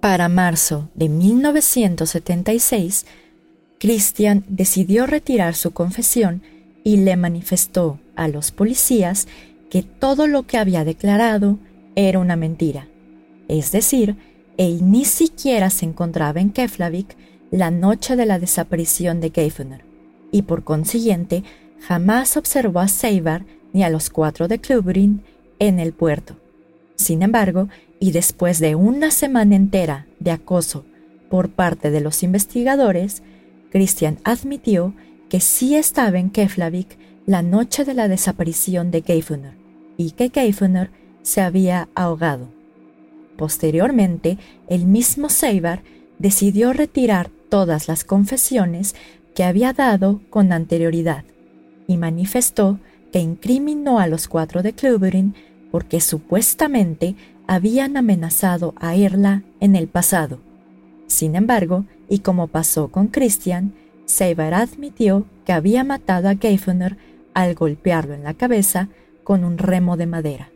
Para 0.00 0.28
marzo 0.28 0.88
de 0.94 1.08
1976, 1.08 3.06
Christian 3.78 4.44
decidió 4.48 5.06
retirar 5.06 5.54
su 5.54 5.72
confesión 5.72 6.42
y 6.84 6.98
le 6.98 7.16
manifestó 7.16 7.98
a 8.14 8.28
los 8.28 8.52
policías 8.52 9.26
que 9.70 9.82
todo 9.82 10.28
lo 10.28 10.44
que 10.44 10.58
había 10.58 10.84
declarado 10.84 11.58
era 11.96 12.20
una 12.20 12.36
mentira. 12.36 12.86
Es 13.48 13.72
decir, 13.72 14.16
él 14.56 14.90
ni 14.90 15.04
siquiera 15.04 15.70
se 15.70 15.86
encontraba 15.86 16.40
en 16.40 16.50
Keflavik 16.50 17.16
la 17.50 17.70
noche 17.70 18.14
de 18.14 18.26
la 18.26 18.38
desaparición 18.38 19.20
de 19.20 19.30
Geifner 19.30 19.84
y 20.30 20.42
por 20.42 20.64
consiguiente 20.64 21.42
jamás 21.80 22.36
observó 22.36 22.80
a 22.80 22.88
Seibar 22.88 23.44
ni 23.72 23.82
a 23.82 23.90
los 23.90 24.10
cuatro 24.10 24.48
de 24.48 24.58
Klubrin 24.58 25.22
en 25.58 25.78
el 25.78 25.92
puerto. 25.92 26.36
Sin 26.96 27.22
embargo, 27.22 27.68
y 28.00 28.12
después 28.12 28.60
de 28.60 28.74
una 28.74 29.10
semana 29.10 29.56
entera 29.56 30.06
de 30.20 30.30
acoso 30.30 30.84
por 31.30 31.50
parte 31.50 31.90
de 31.90 32.00
los 32.00 32.22
investigadores, 32.22 33.22
Christian 33.70 34.18
admitió 34.24 34.94
que 35.28 35.40
sí 35.40 35.76
estaba 35.76 36.18
en 36.18 36.30
Keflavik 36.30 36.98
la 37.26 37.42
noche 37.42 37.84
de 37.84 37.94
la 37.94 38.08
desaparición 38.08 38.90
de 38.90 39.02
Geifuner 39.02 39.54
y 39.96 40.12
que 40.12 40.30
Geifuner 40.30 40.90
se 41.22 41.40
había 41.40 41.88
ahogado. 41.94 42.48
Posteriormente, 43.36 44.38
el 44.68 44.86
mismo 44.86 45.28
Seibar 45.28 45.82
decidió 46.18 46.72
retirar 46.72 47.30
todas 47.48 47.88
las 47.88 48.04
confesiones 48.04 48.94
que 49.34 49.44
había 49.44 49.72
dado 49.72 50.20
con 50.30 50.52
anterioridad 50.52 51.24
y 51.86 51.96
manifestó 51.96 52.78
que 53.12 53.20
incriminó 53.20 53.98
a 53.98 54.06
los 54.06 54.28
cuatro 54.28 54.62
de 54.62 54.72
Kluberin 54.72 55.34
porque 55.70 56.00
supuestamente 56.00 57.16
habían 57.46 57.96
amenazado 57.96 58.74
a 58.76 58.94
Erla 58.94 59.42
en 59.60 59.76
el 59.76 59.88
pasado. 59.88 60.38
Sin 61.06 61.36
embargo, 61.36 61.84
y 62.08 62.20
como 62.20 62.48
pasó 62.48 62.88
con 62.88 63.08
Christian, 63.08 63.72
Seiber 64.06 64.54
admitió 64.54 65.26
que 65.44 65.52
había 65.52 65.84
matado 65.84 66.28
a 66.28 66.36
Geifner 66.36 66.96
al 67.34 67.54
golpearlo 67.54 68.14
en 68.14 68.24
la 68.24 68.34
cabeza 68.34 68.88
con 69.24 69.44
un 69.44 69.58
remo 69.58 69.96
de 69.96 70.06
madera. 70.06 70.50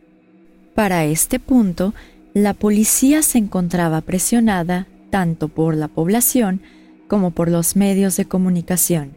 Para 0.75 1.05
este 1.05 1.39
punto, 1.39 1.93
la 2.33 2.53
policía 2.53 3.21
se 3.21 3.37
encontraba 3.37 4.01
presionada 4.01 4.87
tanto 5.09 5.47
por 5.47 5.75
la 5.75 5.87
población 5.87 6.61
como 7.07 7.31
por 7.31 7.49
los 7.49 7.75
medios 7.75 8.15
de 8.17 8.25
comunicación, 8.25 9.13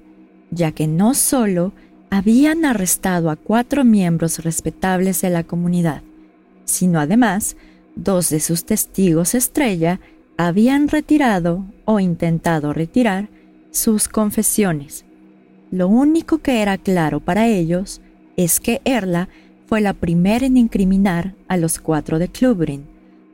ya 0.50 0.72
que 0.72 0.86
no 0.86 1.14
solo 1.14 1.72
habían 2.10 2.64
arrestado 2.64 3.30
a 3.30 3.36
cuatro 3.36 3.84
miembros 3.84 4.42
respetables 4.42 5.20
de 5.20 5.30
la 5.30 5.44
comunidad, 5.44 6.02
sino 6.64 6.98
además 7.00 7.56
dos 7.94 8.30
de 8.30 8.40
sus 8.40 8.64
testigos 8.64 9.34
estrella 9.34 10.00
habían 10.36 10.88
retirado 10.88 11.64
o 11.84 12.00
intentado 12.00 12.72
retirar 12.72 13.28
sus 13.72 14.06
confesiones. 14.08 15.04
lo 15.70 15.88
único 15.88 16.38
que 16.38 16.60
era 16.60 16.76
claro 16.76 17.18
para 17.20 17.48
ellos 17.48 18.00
es 18.36 18.60
que 18.60 18.80
Erla 18.84 19.28
fue 19.66 19.80
la 19.80 19.94
primera 19.94 20.44
en 20.44 20.58
incriminar 20.58 21.34
a 21.48 21.56
los 21.56 21.78
cuatro 21.78 22.18
de 22.18 22.28
Clubrin, 22.28 22.84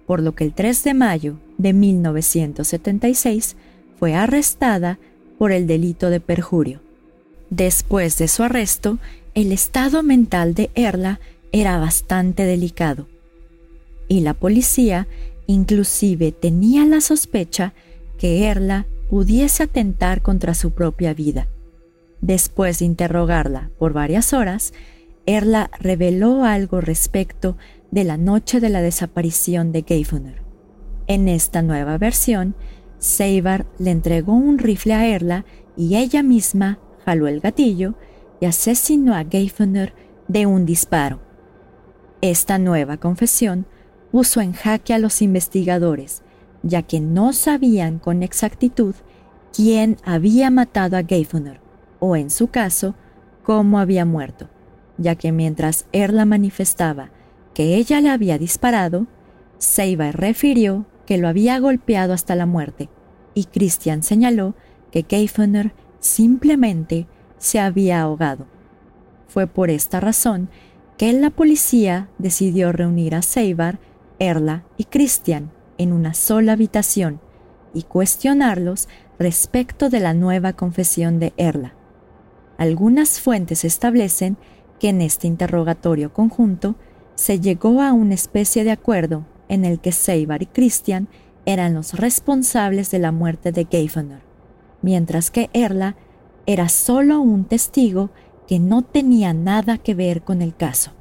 por 0.06 0.22
lo 0.22 0.36
que 0.36 0.44
el 0.44 0.54
3 0.54 0.84
de 0.84 0.94
mayo 0.94 1.36
de 1.58 1.72
1976 1.72 3.56
fue 3.98 4.14
arrestada 4.14 4.98
por 5.36 5.50
el 5.50 5.66
delito 5.66 6.10
de 6.10 6.20
perjurio. 6.20 6.80
Después 7.50 8.18
de 8.18 8.28
su 8.28 8.44
arresto, 8.44 8.98
el 9.34 9.50
estado 9.50 10.02
mental 10.04 10.54
de 10.54 10.70
Erla 10.76 11.18
era 11.50 11.78
bastante 11.78 12.44
delicado 12.44 13.08
y 14.08 14.20
la 14.20 14.34
policía 14.34 15.06
inclusive 15.46 16.32
tenía 16.32 16.84
la 16.84 17.00
sospecha 17.00 17.72
que 18.18 18.44
Erla 18.46 18.86
pudiese 19.08 19.62
atentar 19.62 20.22
contra 20.22 20.54
su 20.54 20.72
propia 20.72 21.14
vida. 21.14 21.48
Después 22.20 22.80
de 22.80 22.84
interrogarla 22.84 23.70
por 23.78 23.92
varias 23.92 24.32
horas, 24.32 24.72
Erla 25.26 25.70
reveló 25.78 26.44
algo 26.44 26.80
respecto 26.80 27.56
de 27.90 28.04
la 28.04 28.16
noche 28.16 28.60
de 28.60 28.70
la 28.70 28.82
desaparición 28.82 29.72
de 29.72 29.82
Geifuner. 29.82 30.42
En 31.06 31.28
esta 31.28 31.62
nueva 31.62 31.96
versión, 31.98 32.54
Seibar 32.98 33.66
le 33.78 33.90
entregó 33.90 34.32
un 34.32 34.58
rifle 34.58 34.94
a 34.94 35.06
Erla 35.06 35.44
y 35.76 35.96
ella 35.96 36.22
misma 36.22 36.78
jaló 37.04 37.28
el 37.28 37.40
gatillo 37.40 37.94
y 38.40 38.46
asesinó 38.46 39.14
a 39.14 39.24
Geifuner 39.24 39.94
de 40.26 40.46
un 40.46 40.66
disparo. 40.66 41.20
Esta 42.20 42.58
nueva 42.58 42.96
confesión 42.96 43.66
puso 44.10 44.40
en 44.40 44.52
jaque 44.52 44.92
a 44.92 44.98
los 44.98 45.22
investigadores, 45.22 46.22
ya 46.62 46.82
que 46.82 47.00
no 47.00 47.32
sabían 47.32 47.98
con 47.98 48.22
exactitud 48.22 48.94
quién 49.52 49.96
había 50.04 50.50
matado 50.50 50.96
a 50.96 51.02
Geifuner, 51.02 51.60
o 52.00 52.16
en 52.16 52.30
su 52.30 52.48
caso, 52.48 52.94
cómo 53.42 53.78
había 53.78 54.04
muerto, 54.04 54.48
ya 54.98 55.14
que 55.14 55.32
mientras 55.32 55.86
Erla 55.92 56.24
manifestaba 56.24 57.10
que 57.54 57.76
ella 57.76 58.00
le 58.00 58.10
había 58.10 58.38
disparado, 58.38 59.06
Seiba 59.58 60.12
refirió 60.12 60.86
que 61.06 61.18
lo 61.18 61.28
había 61.28 61.58
golpeado 61.58 62.12
hasta 62.12 62.34
la 62.34 62.46
muerte, 62.46 62.88
y 63.34 63.44
Christian 63.44 64.02
señaló 64.02 64.54
que 64.92 65.04
Geifuner 65.08 65.72
simplemente 66.00 67.06
se 67.38 67.58
había 67.58 68.02
ahogado. 68.02 68.46
Fue 69.28 69.46
por 69.46 69.70
esta 69.70 70.00
razón 70.00 70.48
que 70.96 71.12
la 71.12 71.30
policía 71.30 72.08
decidió 72.18 72.72
reunir 72.72 73.14
a 73.14 73.22
Seibar, 73.22 73.78
Erla 74.18 74.64
y 74.76 74.84
Christian 74.84 75.50
en 75.78 75.92
una 75.92 76.14
sola 76.14 76.52
habitación 76.52 77.20
y 77.72 77.84
cuestionarlos 77.84 78.88
respecto 79.18 79.90
de 79.90 80.00
la 80.00 80.14
nueva 80.14 80.52
confesión 80.52 81.18
de 81.18 81.32
Erla. 81.36 81.74
Algunas 82.56 83.20
fuentes 83.20 83.64
establecen 83.64 84.36
que 84.78 84.90
en 84.90 85.00
este 85.00 85.26
interrogatorio 85.26 86.12
conjunto 86.12 86.76
se 87.14 87.40
llegó 87.40 87.82
a 87.82 87.92
una 87.92 88.14
especie 88.14 88.64
de 88.64 88.70
acuerdo 88.70 89.26
en 89.48 89.64
el 89.64 89.80
que 89.80 89.92
Seibar 89.92 90.42
y 90.42 90.46
Christian 90.46 91.08
eran 91.46 91.74
los 91.74 91.94
responsables 91.94 92.90
de 92.90 92.98
la 92.98 93.12
muerte 93.12 93.52
de 93.52 93.66
Geiffener, 93.68 94.20
mientras 94.82 95.30
que 95.30 95.50
Erla 95.52 95.96
era 96.46 96.68
solo 96.68 97.20
un 97.20 97.44
testigo 97.44 98.10
que 98.46 98.58
no 98.58 98.82
tenía 98.82 99.32
nada 99.34 99.78
que 99.78 99.94
ver 99.94 100.22
con 100.22 100.42
el 100.42 100.54
caso. 100.54 100.92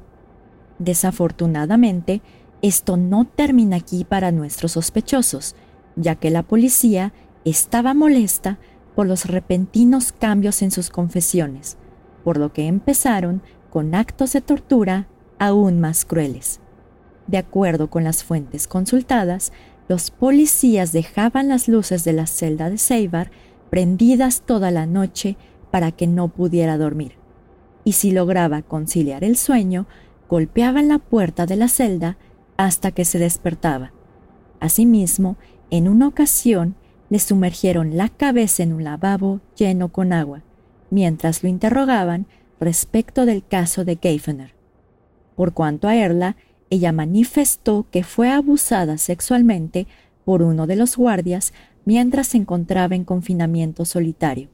Desafortunadamente, 0.78 2.22
esto 2.62 2.96
no 2.96 3.24
termina 3.24 3.76
aquí 3.76 4.04
para 4.04 4.32
nuestros 4.32 4.72
sospechosos, 4.72 5.54
ya 5.96 6.14
que 6.16 6.30
la 6.30 6.42
policía 6.42 7.12
estaba 7.44 7.94
molesta 7.94 8.58
por 8.94 9.06
los 9.06 9.26
repentinos 9.26 10.12
cambios 10.12 10.62
en 10.62 10.70
sus 10.70 10.90
confesiones, 10.90 11.76
por 12.24 12.36
lo 12.36 12.52
que 12.52 12.66
empezaron 12.66 13.42
con 13.70 13.94
actos 13.94 14.32
de 14.32 14.40
tortura 14.40 15.06
aún 15.38 15.80
más 15.80 16.04
crueles. 16.04 16.60
De 17.26 17.38
acuerdo 17.38 17.90
con 17.90 18.04
las 18.04 18.24
fuentes 18.24 18.66
consultadas, 18.66 19.52
los 19.88 20.10
policías 20.10 20.92
dejaban 20.92 21.48
las 21.48 21.68
luces 21.68 22.04
de 22.04 22.12
la 22.12 22.26
celda 22.26 22.70
de 22.70 22.78
Seibar 22.78 23.30
prendidas 23.70 24.42
toda 24.42 24.70
la 24.70 24.86
noche 24.86 25.36
para 25.70 25.92
que 25.92 26.06
no 26.06 26.28
pudiera 26.28 26.76
dormir. 26.78 27.12
Y 27.84 27.92
si 27.92 28.10
lograba 28.10 28.62
conciliar 28.62 29.24
el 29.24 29.36
sueño, 29.36 29.86
golpeaban 30.28 30.88
la 30.88 30.98
puerta 30.98 31.46
de 31.46 31.56
la 31.56 31.68
celda 31.68 32.18
hasta 32.58 32.90
que 32.90 33.06
se 33.06 33.18
despertaba. 33.18 33.92
Asimismo, 34.60 35.38
en 35.70 35.88
una 35.88 36.08
ocasión 36.08 36.74
le 37.08 37.20
sumergieron 37.20 37.96
la 37.96 38.10
cabeza 38.10 38.62
en 38.62 38.74
un 38.74 38.84
lavabo 38.84 39.40
lleno 39.56 39.88
con 39.90 40.12
agua, 40.12 40.42
mientras 40.90 41.42
lo 41.42 41.48
interrogaban 41.48 42.26
respecto 42.60 43.24
del 43.24 43.46
caso 43.46 43.84
de 43.84 43.96
Geifener. 43.96 44.54
Por 45.36 45.54
cuanto 45.54 45.88
a 45.88 45.94
Erla, 45.94 46.36
ella 46.68 46.92
manifestó 46.92 47.86
que 47.90 48.02
fue 48.02 48.30
abusada 48.30 48.98
sexualmente 48.98 49.86
por 50.24 50.42
uno 50.42 50.66
de 50.66 50.76
los 50.76 50.96
guardias 50.96 51.54
mientras 51.84 52.26
se 52.26 52.38
encontraba 52.38 52.96
en 52.96 53.04
confinamiento 53.04 53.84
solitario. 53.84 54.48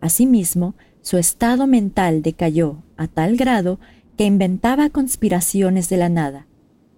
Asimismo, 0.00 0.74
su 1.00 1.16
estado 1.16 1.66
mental 1.66 2.22
decayó 2.22 2.82
a 2.96 3.08
tal 3.08 3.36
grado 3.36 3.80
que 4.16 4.24
inventaba 4.24 4.90
conspiraciones 4.90 5.88
de 5.88 5.96
la 5.96 6.10
nada, 6.10 6.46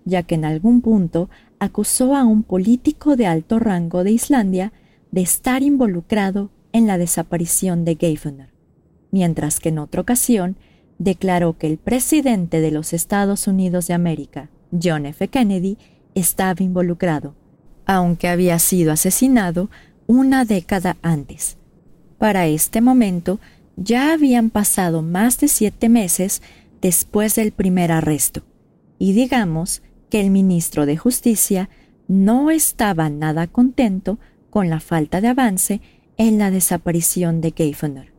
ya 0.04 0.22
que 0.22 0.34
en 0.34 0.44
algún 0.44 0.80
punto 0.80 1.30
acusó 1.58 2.16
a 2.16 2.24
un 2.24 2.42
político 2.42 3.16
de 3.16 3.26
alto 3.26 3.58
rango 3.58 4.04
de 4.04 4.12
Islandia 4.12 4.72
de 5.10 5.20
estar 5.20 5.62
involucrado 5.62 6.50
en 6.72 6.86
la 6.86 6.98
desaparición 6.98 7.84
de 7.84 7.96
Geifener, 7.96 8.48
mientras 9.10 9.60
que 9.60 9.68
en 9.68 9.78
otra 9.78 10.00
ocasión 10.00 10.56
declaró 10.98 11.56
que 11.58 11.66
el 11.66 11.78
presidente 11.78 12.60
de 12.60 12.70
los 12.70 12.92
Estados 12.92 13.46
Unidos 13.46 13.86
de 13.86 13.94
América, 13.94 14.50
John 14.82 15.06
F. 15.06 15.28
Kennedy, 15.28 15.78
estaba 16.14 16.62
involucrado, 16.62 17.34
aunque 17.86 18.28
había 18.28 18.58
sido 18.58 18.92
asesinado 18.92 19.70
una 20.06 20.44
década 20.44 20.96
antes. 21.02 21.56
Para 22.18 22.46
este 22.46 22.80
momento 22.80 23.38
ya 23.76 24.12
habían 24.12 24.50
pasado 24.50 25.02
más 25.02 25.38
de 25.40 25.48
siete 25.48 25.88
meses 25.88 26.42
después 26.80 27.34
del 27.34 27.52
primer 27.52 27.92
arresto, 27.92 28.42
y 28.98 29.12
digamos 29.12 29.82
que 30.12 30.20
el 30.20 30.28
ministro 30.28 30.84
de 30.84 30.98
Justicia 30.98 31.70
no 32.06 32.50
estaba 32.50 33.08
nada 33.08 33.46
contento 33.46 34.18
con 34.50 34.68
la 34.68 34.78
falta 34.78 35.22
de 35.22 35.28
avance 35.28 35.80
en 36.18 36.36
la 36.36 36.50
desaparición 36.50 37.40
de 37.40 37.54
Geifener. 37.56 38.12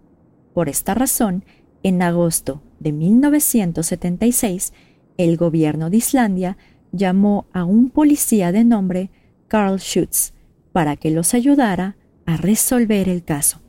Por 0.55 0.69
esta 0.69 0.95
razón, 0.95 1.45
en 1.83 2.01
agosto 2.01 2.63
de 2.79 2.93
1976, 2.93 4.73
el 5.17 5.37
gobierno 5.37 5.91
de 5.91 5.97
Islandia 5.97 6.57
llamó 6.91 7.45
a 7.53 7.63
un 7.63 7.91
policía 7.91 8.51
de 8.51 8.63
nombre 8.63 9.11
Carl 9.47 9.77
Schutz 9.77 10.33
para 10.71 10.95
que 10.95 11.11
los 11.11 11.35
ayudara 11.35 11.95
a 12.25 12.37
resolver 12.37 13.07
el 13.07 13.23
caso. 13.23 13.61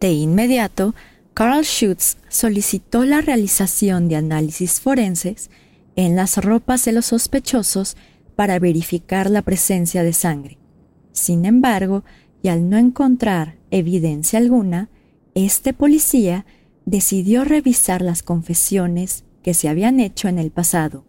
De 0.00 0.10
inmediato, 0.10 0.96
Carl 1.34 1.62
Schutz 1.62 2.16
solicitó 2.28 3.04
la 3.04 3.20
realización 3.20 4.08
de 4.08 4.16
análisis 4.16 4.80
forenses 4.80 5.48
en 6.06 6.16
las 6.16 6.38
ropas 6.38 6.86
de 6.86 6.92
los 6.92 7.06
sospechosos 7.06 7.94
para 8.34 8.58
verificar 8.58 9.28
la 9.28 9.42
presencia 9.42 10.02
de 10.02 10.14
sangre. 10.14 10.56
Sin 11.12 11.44
embargo, 11.44 12.04
y 12.42 12.48
al 12.48 12.70
no 12.70 12.78
encontrar 12.78 13.58
evidencia 13.70 14.38
alguna, 14.38 14.88
este 15.34 15.74
policía 15.74 16.46
decidió 16.86 17.44
revisar 17.44 18.00
las 18.00 18.22
confesiones 18.22 19.24
que 19.42 19.52
se 19.52 19.68
habían 19.68 20.00
hecho 20.00 20.28
en 20.28 20.38
el 20.38 20.50
pasado 20.50 21.04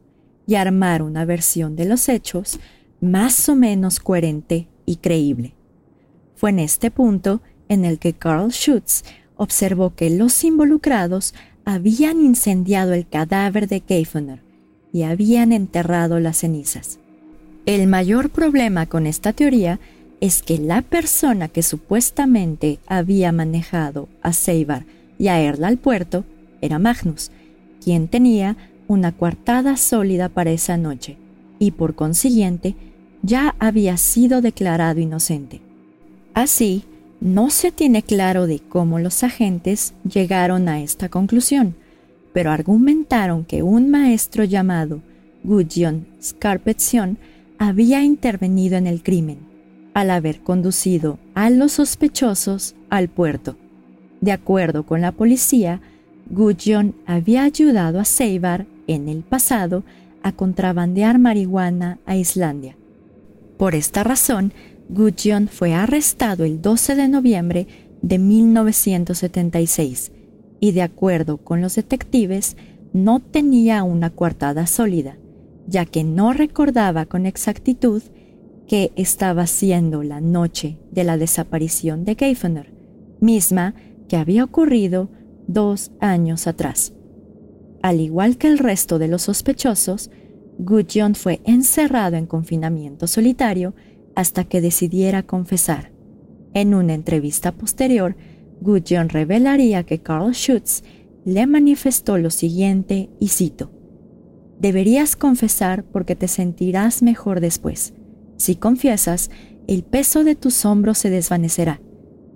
y 0.46 0.56
armar 0.56 1.04
una 1.04 1.24
versión 1.24 1.78
de 1.78 1.86
los 1.86 2.10
hechos 2.10 2.60
más 3.00 3.48
o 3.48 3.56
menos 3.56 4.02
coherente 4.02 4.68
y 4.86 4.98
creíble. 4.98 5.56
Fue 6.36 6.50
en 6.50 6.60
este 6.60 6.92
punto 6.92 7.42
en 7.70 7.86
el 7.86 7.98
que 7.98 8.12
Carl 8.12 8.52
Schutz 8.52 9.04
observó 9.38 9.96
que 9.96 10.10
los 10.10 10.44
involucrados 10.44 11.34
habían 11.64 12.20
incendiado 12.20 12.94
el 12.94 13.08
cadáver 13.08 13.70
de 13.70 13.82
Geifener 13.88 14.51
y 14.94 15.04
habían 15.04 15.52
enterrado 15.52 16.20
las 16.20 16.38
cenizas. 16.38 17.00
El 17.66 17.88
mayor 17.88 18.30
problema 18.30 18.86
con 18.86 19.08
esta 19.08 19.34
teoría 19.34 19.80
es 20.20 20.42
que 20.42 20.58
la 20.58 20.82
persona 20.82 21.48
que 21.48 21.64
supuestamente 21.64 22.80
había 22.88 23.32
manejado 23.32 24.08
a 24.22 24.34
Seibar 24.34 24.86
y 25.18 25.28
a 25.28 25.40
Erla 25.40 25.68
al 25.68 25.78
puerto 25.78 26.26
era 26.62 26.80
Magnus, 26.80 27.32
quien 27.84 28.08
tenía 28.08 28.56
una 28.88 29.12
coartada 29.12 29.78
sólida 29.78 30.30
para 30.30 30.52
esa 30.52 30.78
noche 30.78 31.18
y 31.60 31.72
por 31.72 31.96
consiguiente 31.96 32.76
ya 33.22 33.56
había 33.60 33.98
sido 33.98 34.42
declarado 34.42 35.00
inocente. 35.00 35.62
Así, 36.34 36.84
no 37.20 37.52
se 37.52 37.72
tiene 37.72 38.02
claro 38.02 38.48
de 38.48 38.60
cómo 38.60 38.98
los 38.98 39.24
agentes 39.24 39.94
llegaron 40.12 40.68
a 40.68 40.82
esta 40.82 41.08
conclusión, 41.10 41.76
pero 42.34 42.52
argumentaron 42.52 43.46
que 43.46 43.64
un 43.64 43.90
maestro 43.90 44.44
llamado 44.44 45.02
Gudjon 45.44 46.08
Scarpetsion 46.22 47.18
había 47.58 48.04
intervenido 48.04 48.78
en 48.78 48.88
el 48.88 49.04
crimen, 49.04 49.40
al 49.94 50.10
haber 50.10 50.42
conducido 50.42 51.20
a 51.36 51.50
los 51.50 51.74
sospechosos 51.74 52.76
al 52.90 53.10
puerto. 53.10 53.58
De 54.22 54.32
acuerdo 54.32 54.86
con 54.86 55.02
la 55.02 55.12
policía, 55.12 55.82
Gudjon 56.30 56.96
había 57.06 57.44
ayudado 57.44 58.00
a 58.00 58.06
Seibar 58.06 58.66
en 58.88 59.10
el 59.10 59.24
pasado 59.24 59.84
a 60.24 60.32
contrabandear 60.32 61.20
marihuana 61.20 62.00
a 62.06 62.16
Islandia. 62.16 62.78
Por 63.58 63.76
esta 63.76 64.04
razón, 64.04 64.54
Gudjon 64.90 65.48
fue 65.48 65.74
arrestado 65.74 66.46
el 66.46 66.62
12 66.62 66.96
de 66.96 67.08
noviembre 67.08 67.68
de 68.02 68.20
1976 68.20 70.12
y 70.62 70.72
de 70.72 70.84
acuerdo 70.84 71.38
con 71.38 71.60
los 71.60 71.76
detectives 71.76 72.56
no 72.94 73.20
tenía 73.20 73.84
una 73.84 74.12
coartada 74.12 74.68
sólida, 74.68 75.18
ya 75.68 75.86
que 75.86 76.06
no 76.06 76.32
recordaba 76.32 77.06
con 77.08 77.26
exactitud 77.26 78.04
qué 78.68 78.94
estaba 78.96 79.42
haciendo 79.42 80.04
la 80.04 80.22
noche 80.22 80.78
de 80.92 81.04
la 81.04 81.18
desaparición 81.18 82.06
de 82.06 82.16
Geifener, 82.16 82.72
misma 83.20 83.74
que 84.08 84.18
había 84.18 84.44
ocurrido 84.44 85.10
dos 85.48 85.92
años 86.00 86.48
atrás. 86.48 86.94
Al 87.82 88.00
igual 88.00 88.38
que 88.38 88.48
el 88.48 88.60
resto 88.60 89.00
de 89.00 89.08
los 89.08 89.24
sospechosos, 89.24 90.12
Gudjon 90.60 91.16
fue 91.16 91.42
encerrado 91.44 92.18
en 92.18 92.28
confinamiento 92.28 93.08
solitario 93.08 93.74
hasta 94.16 94.44
que 94.44 94.62
decidiera 94.62 95.24
confesar. 95.24 95.92
En 96.54 96.76
una 96.76 96.94
entrevista 96.94 97.52
posterior, 97.54 98.16
Gudjon 98.62 99.10
revelaría 99.10 99.84
que 99.84 100.00
Carl 100.00 100.34
Schutz 100.34 100.84
le 101.26 101.46
manifestó 101.48 102.18
lo 102.18 102.30
siguiente, 102.30 103.10
y 103.20 103.30
cito, 103.30 103.72
Deberías 104.60 105.16
confesar 105.16 105.84
porque 105.84 106.16
te 106.16 106.28
sentirás 106.28 107.02
mejor 107.02 107.40
después. 107.40 107.94
Si 108.38 108.56
confiesas, 108.56 109.32
el 109.68 109.84
peso 109.84 110.24
de 110.24 110.36
tus 110.36 110.66
hombros 110.66 111.00
se 111.00 111.10
desvanecerá. 111.10 111.82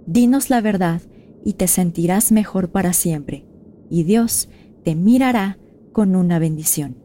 Dinos 0.07 0.49
la 0.49 0.59
verdad 0.59 1.01
y 1.43 1.53
te 1.53 1.67
sentirás 1.67 2.31
mejor 2.31 2.69
para 2.69 2.93
siempre, 2.93 3.45
y 3.91 4.03
Dios 4.03 4.49
te 4.83 4.95
mirará 4.95 5.59
con 5.91 6.15
una 6.15 6.39
bendición. 6.39 6.97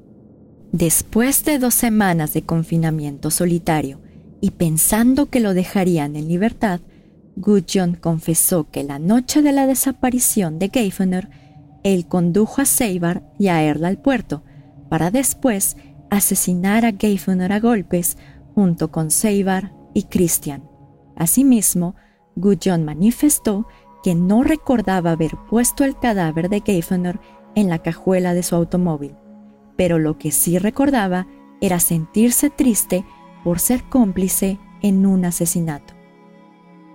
Después 0.72 1.44
de 1.44 1.59
dos 1.59 1.74
semanas 1.74 2.33
de 2.33 2.42
confinamiento 2.42 3.30
solitario 3.30 4.00
y 4.40 4.52
pensando 4.52 5.26
que 5.26 5.40
lo 5.40 5.52
dejarían 5.52 6.16
en 6.16 6.28
libertad, 6.28 6.80
Gudjon 7.36 7.94
confesó 7.94 8.70
que 8.70 8.84
la 8.84 8.98
noche 8.98 9.42
de 9.42 9.52
la 9.52 9.66
desaparición 9.66 10.58
de 10.58 10.68
Geifener, 10.68 11.30
él 11.82 12.06
condujo 12.06 12.60
a 12.60 12.64
Seibar 12.64 13.22
y 13.38 13.48
a 13.48 13.62
Erla 13.62 13.88
al 13.88 13.98
puerto, 13.98 14.42
para 14.88 15.10
después 15.10 15.76
asesinar 16.10 16.84
a 16.84 16.92
Geifener 16.92 17.52
a 17.52 17.60
golpes 17.60 18.18
junto 18.54 18.90
con 18.90 19.10
Seibar 19.10 19.72
y 19.94 20.04
Christian. 20.04 20.68
Asimismo, 21.16 21.94
Gudjon 22.36 22.84
manifestó 22.84 23.66
que 24.02 24.14
no 24.14 24.42
recordaba 24.42 25.12
haber 25.12 25.36
puesto 25.48 25.84
el 25.84 25.98
cadáver 25.98 26.48
de 26.48 26.60
Geifener 26.60 27.20
en 27.54 27.68
la 27.68 27.78
cajuela 27.78 28.34
de 28.34 28.42
su 28.42 28.54
automóvil, 28.56 29.14
pero 29.76 29.98
lo 29.98 30.18
que 30.18 30.30
sí 30.30 30.58
recordaba 30.58 31.26
era 31.60 31.78
sentirse 31.80 32.50
triste 32.50 33.04
por 33.44 33.58
ser 33.58 33.84
cómplice 33.84 34.58
en 34.82 35.06
un 35.06 35.24
asesinato. 35.24 35.99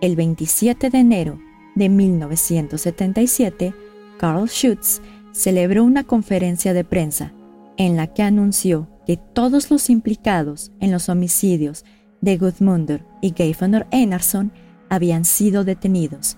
El 0.06 0.16
27 0.16 0.92
de 0.92 1.00
enero 1.00 1.40
de 1.74 1.90
1977, 1.90 3.74
Carl 4.20 4.48
Schutz 4.48 5.02
celebró 5.32 5.84
una 5.84 6.04
conferencia 6.04 6.76
de 6.76 6.84
prensa 6.84 7.34
en 7.78 7.96
la 7.96 8.06
que 8.14 8.22
anunció 8.22 8.88
que 9.08 9.18
todos 9.18 9.72
los 9.72 9.90
implicados 9.90 10.72
en 10.80 10.92
los 10.92 11.10
homicidios 11.10 11.86
de 12.22 12.38
Gudmundur 12.38 13.02
y 13.20 13.34
Geifener 13.36 13.88
Einarsson 13.90 14.52
habían 14.90 15.26
sido 15.26 15.64
detenidos 15.64 16.38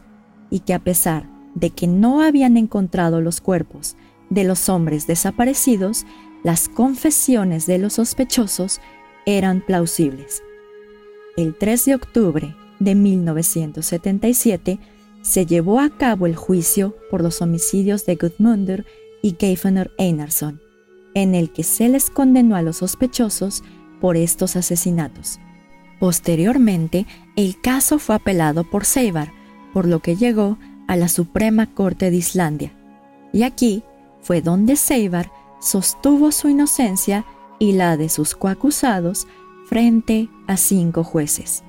y 0.50 0.62
que 0.62 0.74
a 0.74 0.80
pesar 0.80 1.30
de 1.54 1.72
que 1.72 1.88
no 1.88 2.22
habían 2.22 2.56
encontrado 2.56 3.20
los 3.20 3.42
cuerpos 3.42 3.98
de 4.30 4.46
los 4.46 4.70
hombres 4.70 5.08
desaparecidos, 5.08 6.06
las 6.42 6.70
confesiones 6.70 7.68
de 7.68 7.80
los 7.80 7.96
sospechosos 7.96 8.80
eran 9.26 9.60
plausibles. 9.60 10.42
El 11.36 11.54
3 11.54 11.84
de 11.84 11.96
octubre 11.96 12.56
de 12.80 12.96
1977 12.96 14.80
se 15.22 15.46
llevó 15.46 15.80
a 15.80 15.90
cabo 15.90 16.26
el 16.26 16.36
juicio 16.36 16.96
por 17.12 17.22
los 17.22 17.42
homicidios 17.42 18.06
de 18.06 18.16
Gudmundur 18.16 18.86
y 19.22 19.36
Geifener 19.40 19.92
Einarsson, 19.98 20.62
en 21.14 21.36
el 21.36 21.52
que 21.52 21.64
se 21.64 21.90
les 21.90 22.10
condenó 22.10 22.56
a 22.56 22.62
los 22.62 22.78
sospechosos 22.78 23.64
por 24.00 24.16
estos 24.16 24.56
asesinatos. 24.56 25.40
Posteriormente, 26.00 27.06
el 27.36 27.60
caso 27.60 28.00
fue 28.00 28.16
apelado 28.16 28.64
por 28.64 28.86
Seibar, 28.86 29.34
por 29.74 29.88
lo 29.88 30.00
que 30.00 30.16
llegó 30.16 30.58
a 30.88 30.96
la 30.96 31.10
Suprema 31.10 31.74
Corte 31.74 32.12
de 32.12 32.18
Islandia. 32.18 32.72
Y 33.34 33.44
aquí 33.44 33.84
fue 34.22 34.42
donde 34.42 34.76
Seibar 34.76 35.32
sostuvo 35.60 36.32
su 36.32 36.50
inocencia 36.50 37.26
y 37.60 37.74
la 37.74 37.98
de 37.98 38.10
sus 38.10 38.36
coacusados 38.36 39.28
frente 39.66 40.30
a 40.48 40.56
cinco 40.56 41.04
jueces. 41.04 41.64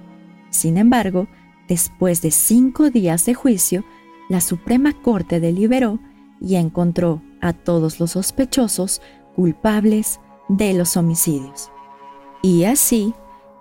Sin 0.51 0.77
embargo, 0.77 1.29
después 1.69 2.23
de 2.23 2.31
cinco 2.31 2.91
días 2.91 3.27
de 3.27 3.35
juicio, 3.35 3.85
la 4.29 4.41
Suprema 4.41 4.93
Corte 4.93 5.41
deliberó 5.41 5.99
y 6.41 6.57
encontró 6.57 7.23
a 7.41 7.53
todos 7.53 8.01
los 8.01 8.13
sospechosos 8.13 9.01
culpables 9.35 10.21
de 10.49 10.75
los 10.75 10.97
homicidios. 10.97 11.71
Y 12.43 12.65
así, 12.65 13.15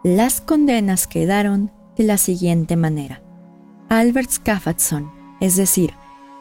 las 0.03 0.41
condenas 0.41 1.07
quedaron 1.07 1.71
de 1.95 2.03
la 2.03 2.17
siguiente 2.17 2.75
manera. 2.75 3.21
Albert 3.89 4.31
Skaffatson, 4.31 5.11
es 5.39 5.55
decir, 5.55 5.93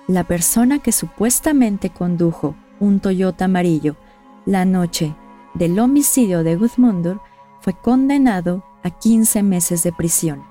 la 0.08 0.24
persona 0.24 0.78
que 0.78 0.92
supuestamente 0.92 1.90
condujo 1.90 2.54
un 2.78 3.00
Toyota 3.00 3.46
amarillo 3.46 3.96
la 4.44 4.64
noche 4.64 5.14
del 5.54 5.78
homicidio 5.78 6.44
de 6.44 6.56
Gudmundur, 6.56 7.20
fue 7.60 7.74
condenado 7.74 8.64
a 8.86 8.90
15 8.90 9.42
meses 9.42 9.82
de 9.82 9.92
prisión. 9.92 10.44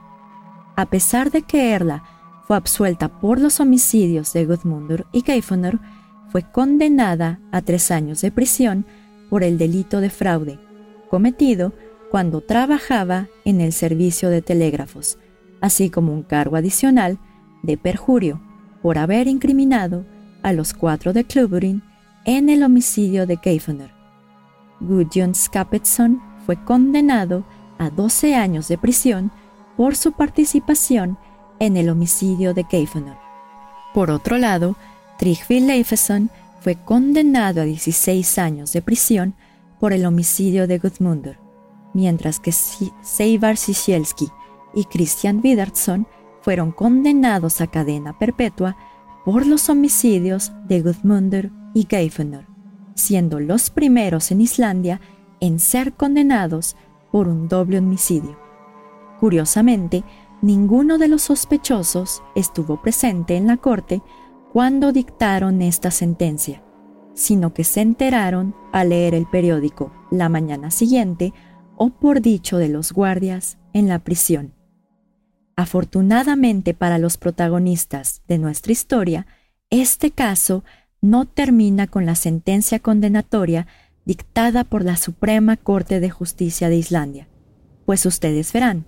A 0.76 0.88
pesar 0.88 1.32
de 1.32 1.42
que 1.42 1.72
Erla 1.72 2.04
fue 2.46 2.58
absuelta 2.58 3.08
por 3.08 3.40
los 3.40 3.62
homicidios 3.62 4.34
de 4.34 4.46
Gudmundur 4.46 5.08
y 5.14 5.22
Geifundur, 5.22 5.80
fue 6.30 6.44
condenada 6.52 7.40
a 7.54 7.62
tres 7.62 7.92
años 7.92 8.20
de 8.20 8.32
prisión 8.32 8.86
por 9.30 9.44
el 9.44 9.58
delito 9.58 10.02
de 10.02 10.10
fraude, 10.10 10.60
cometido 11.10 11.72
cuando 12.12 12.42
trabajaba 12.42 13.30
en 13.46 13.62
el 13.62 13.72
servicio 13.72 14.30
de 14.30 14.42
telégrafos, 14.42 15.18
así 15.62 15.90
como 15.90 16.14
un 16.14 16.24
cargo 16.24 16.58
adicional 16.58 17.20
de 17.64 17.78
perjurio 17.78 18.42
por 18.82 18.98
haber 18.98 19.28
incriminado 19.28 20.06
a 20.44 20.52
los 20.52 20.74
cuatro 20.74 21.14
de 21.14 21.24
Clubberin 21.24 21.84
en 22.26 22.50
el 22.50 22.64
homicidio 22.64 23.26
de 23.26 23.38
Geifener. 23.38 23.92
Gudjon 24.82 25.34
Skapetsson 25.34 26.22
fue 26.46 26.62
condenado 26.66 27.46
a 27.78 27.90
12 27.90 28.36
años 28.36 28.68
de 28.68 28.78
prisión 28.78 29.32
por 29.78 29.96
su 29.96 30.14
participación 30.14 31.18
en 31.60 31.78
el 31.78 31.90
homicidio 31.90 32.54
de 32.54 32.64
Geifener. 32.64 33.18
Por 33.94 34.12
otro 34.12 34.38
lado, 34.38 34.76
Trygve 35.18 35.62
Leifesson 35.62 36.30
fue 36.60 36.76
condenado 36.76 37.62
a 37.62 37.66
16 37.66 38.38
años 38.38 38.74
de 38.74 38.82
prisión 38.82 39.36
por 39.80 39.94
el 39.94 40.06
homicidio 40.06 40.68
de 40.68 40.80
Gudmundur, 40.80 41.38
mientras 41.94 42.40
que 42.40 42.52
Seivar 42.52 43.58
Sisielski 43.58 44.30
y 44.74 44.86
Christian 44.86 45.42
Widardsson 45.44 46.08
fueron 46.42 46.72
condenados 46.72 47.62
a 47.62 47.68
cadena 47.68 48.18
perpetua 48.18 48.78
por 49.24 49.46
los 49.46 49.70
homicidios 49.70 50.52
de 50.68 50.82
Gudmundur 50.82 51.52
y 51.74 51.88
Geifener, 51.90 52.46
siendo 52.96 53.40
los 53.40 53.70
primeros 53.70 54.32
en 54.32 54.42
Islandia 54.42 55.02
en 55.40 55.60
ser 55.60 55.94
condenados 55.94 56.76
por 57.12 57.28
un 57.28 57.48
doble 57.48 57.80
homicidio. 57.80 58.38
Curiosamente, 59.20 60.04
ninguno 60.42 60.98
de 60.98 61.08
los 61.08 61.24
sospechosos 61.24 62.24
estuvo 62.36 62.82
presente 62.82 63.36
en 63.36 63.48
la 63.48 63.58
corte 63.58 64.02
cuando 64.52 64.92
dictaron 64.92 65.62
esta 65.62 65.92
sentencia, 65.92 66.64
sino 67.14 67.54
que 67.54 67.64
se 67.64 67.82
enteraron 67.82 68.56
al 68.72 68.90
leer 68.90 69.14
el 69.14 69.26
periódico 69.26 69.92
la 70.12 70.30
mañana 70.30 70.72
siguiente 70.72 71.34
o 71.78 71.90
por 71.90 72.22
dicho 72.22 72.58
de 72.58 72.70
los 72.70 72.94
guardias 72.94 73.58
en 73.74 73.88
la 73.88 74.00
prisión. 74.00 74.54
Afortunadamente 75.56 76.74
para 76.74 76.98
los 76.98 77.18
protagonistas 77.18 78.22
de 78.28 78.38
nuestra 78.38 78.72
historia, 78.72 79.26
este 79.70 80.12
caso 80.12 80.64
no 81.02 81.26
termina 81.26 81.88
con 81.88 82.06
la 82.06 82.16
sentencia 82.16 82.80
condenatoria 82.80 83.68
dictada 84.06 84.64
por 84.64 84.84
la 84.84 84.98
Suprema 84.98 85.58
Corte 85.58 86.00
de 86.00 86.10
Justicia 86.10 86.70
de 86.70 86.78
Islandia. 86.78 87.28
Pues 87.86 88.06
ustedes 88.06 88.54
verán, 88.54 88.86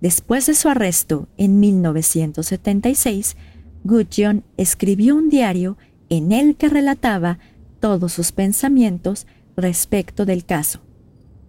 después 0.00 0.46
de 0.46 0.54
su 0.54 0.68
arresto 0.68 1.28
en 1.36 1.58
1976, 1.60 3.36
Gudjon 3.84 4.44
escribió 4.56 5.16
un 5.16 5.28
diario 5.28 5.76
en 6.08 6.32
el 6.32 6.56
que 6.56 6.68
relataba 6.68 7.38
todos 7.80 8.12
sus 8.12 8.32
pensamientos 8.32 9.26
respecto 9.56 10.24
del 10.24 10.44
caso. 10.44 10.80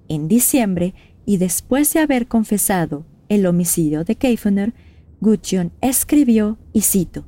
En 0.07 0.27
diciembre, 0.27 0.93
y 1.25 1.37
después 1.37 1.93
de 1.93 1.99
haber 1.99 2.27
confesado 2.27 3.05
el 3.29 3.45
homicidio 3.45 4.03
de 4.03 4.15
Keifener, 4.15 4.73
Gudjon 5.21 5.71
escribió, 5.81 6.57
y 6.73 6.81
cito, 6.81 7.25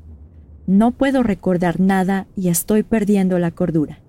no 0.66 0.92
puedo 0.92 1.24
recordar 1.24 1.80
nada 1.80 2.28
y 2.36 2.48
estoy 2.48 2.84
perdiendo 2.84 3.38
la 3.38 3.52
cordura. 3.52 4.01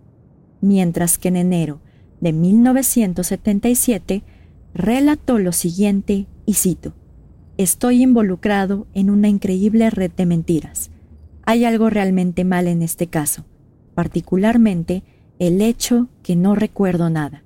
Mientras 0.62 1.18
que 1.18 1.28
en 1.28 1.36
enero 1.36 1.80
de 2.22 2.32
1977 2.32 4.22
relató 4.72 5.38
lo 5.38 5.52
siguiente 5.52 6.26
y 6.46 6.54
cito, 6.54 6.94
Estoy 7.58 8.02
involucrado 8.02 8.86
en 8.94 9.10
una 9.10 9.28
increíble 9.28 9.90
red 9.90 10.10
de 10.10 10.24
mentiras. 10.24 10.90
Hay 11.44 11.64
algo 11.64 11.90
realmente 11.90 12.44
mal 12.44 12.66
en 12.66 12.82
este 12.82 13.08
caso, 13.08 13.44
particularmente 13.94 15.02
el 15.38 15.60
hecho 15.60 16.08
que 16.22 16.34
no 16.34 16.54
recuerdo 16.54 17.10
nada. 17.10 17.44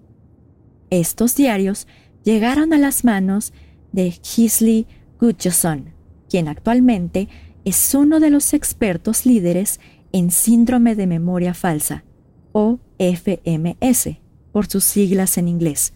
Estos 0.90 1.34
diarios 1.34 1.88
llegaron 2.22 2.72
a 2.72 2.78
las 2.78 3.04
manos 3.04 3.52
de 3.90 4.12
Gisley 4.12 4.86
Gutchison, 5.20 5.90
quien 6.30 6.46
actualmente 6.46 7.28
es 7.64 7.94
uno 7.94 8.20
de 8.20 8.30
los 8.30 8.54
expertos 8.54 9.26
líderes 9.26 9.80
en 10.12 10.30
síndrome 10.30 10.94
de 10.94 11.08
memoria 11.08 11.52
falsa, 11.52 12.04
o 12.52 12.78
FMS, 12.98 14.18
por 14.52 14.66
sus 14.66 14.84
siglas 14.84 15.38
en 15.38 15.48
inglés. 15.48 15.92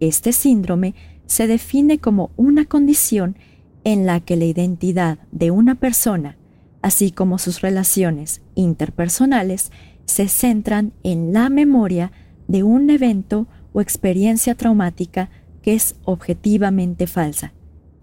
Este 0.00 0.32
síndrome 0.32 0.94
se 1.26 1.46
define 1.46 1.98
como 1.98 2.30
una 2.36 2.64
condición 2.64 3.36
en 3.84 4.06
la 4.06 4.20
que 4.20 4.36
la 4.36 4.44
identidad 4.44 5.18
de 5.32 5.50
una 5.50 5.74
persona, 5.74 6.36
así 6.82 7.10
como 7.10 7.38
sus 7.38 7.60
relaciones 7.60 8.42
interpersonales, 8.54 9.70
se 10.04 10.28
centran 10.28 10.92
en 11.02 11.32
la 11.32 11.48
memoria 11.48 12.12
de 12.48 12.62
un 12.62 12.90
evento 12.90 13.46
o 13.72 13.80
experiencia 13.80 14.54
traumática 14.54 15.30
que 15.62 15.74
es 15.74 15.96
objetivamente 16.04 17.06
falsa, 17.06 17.54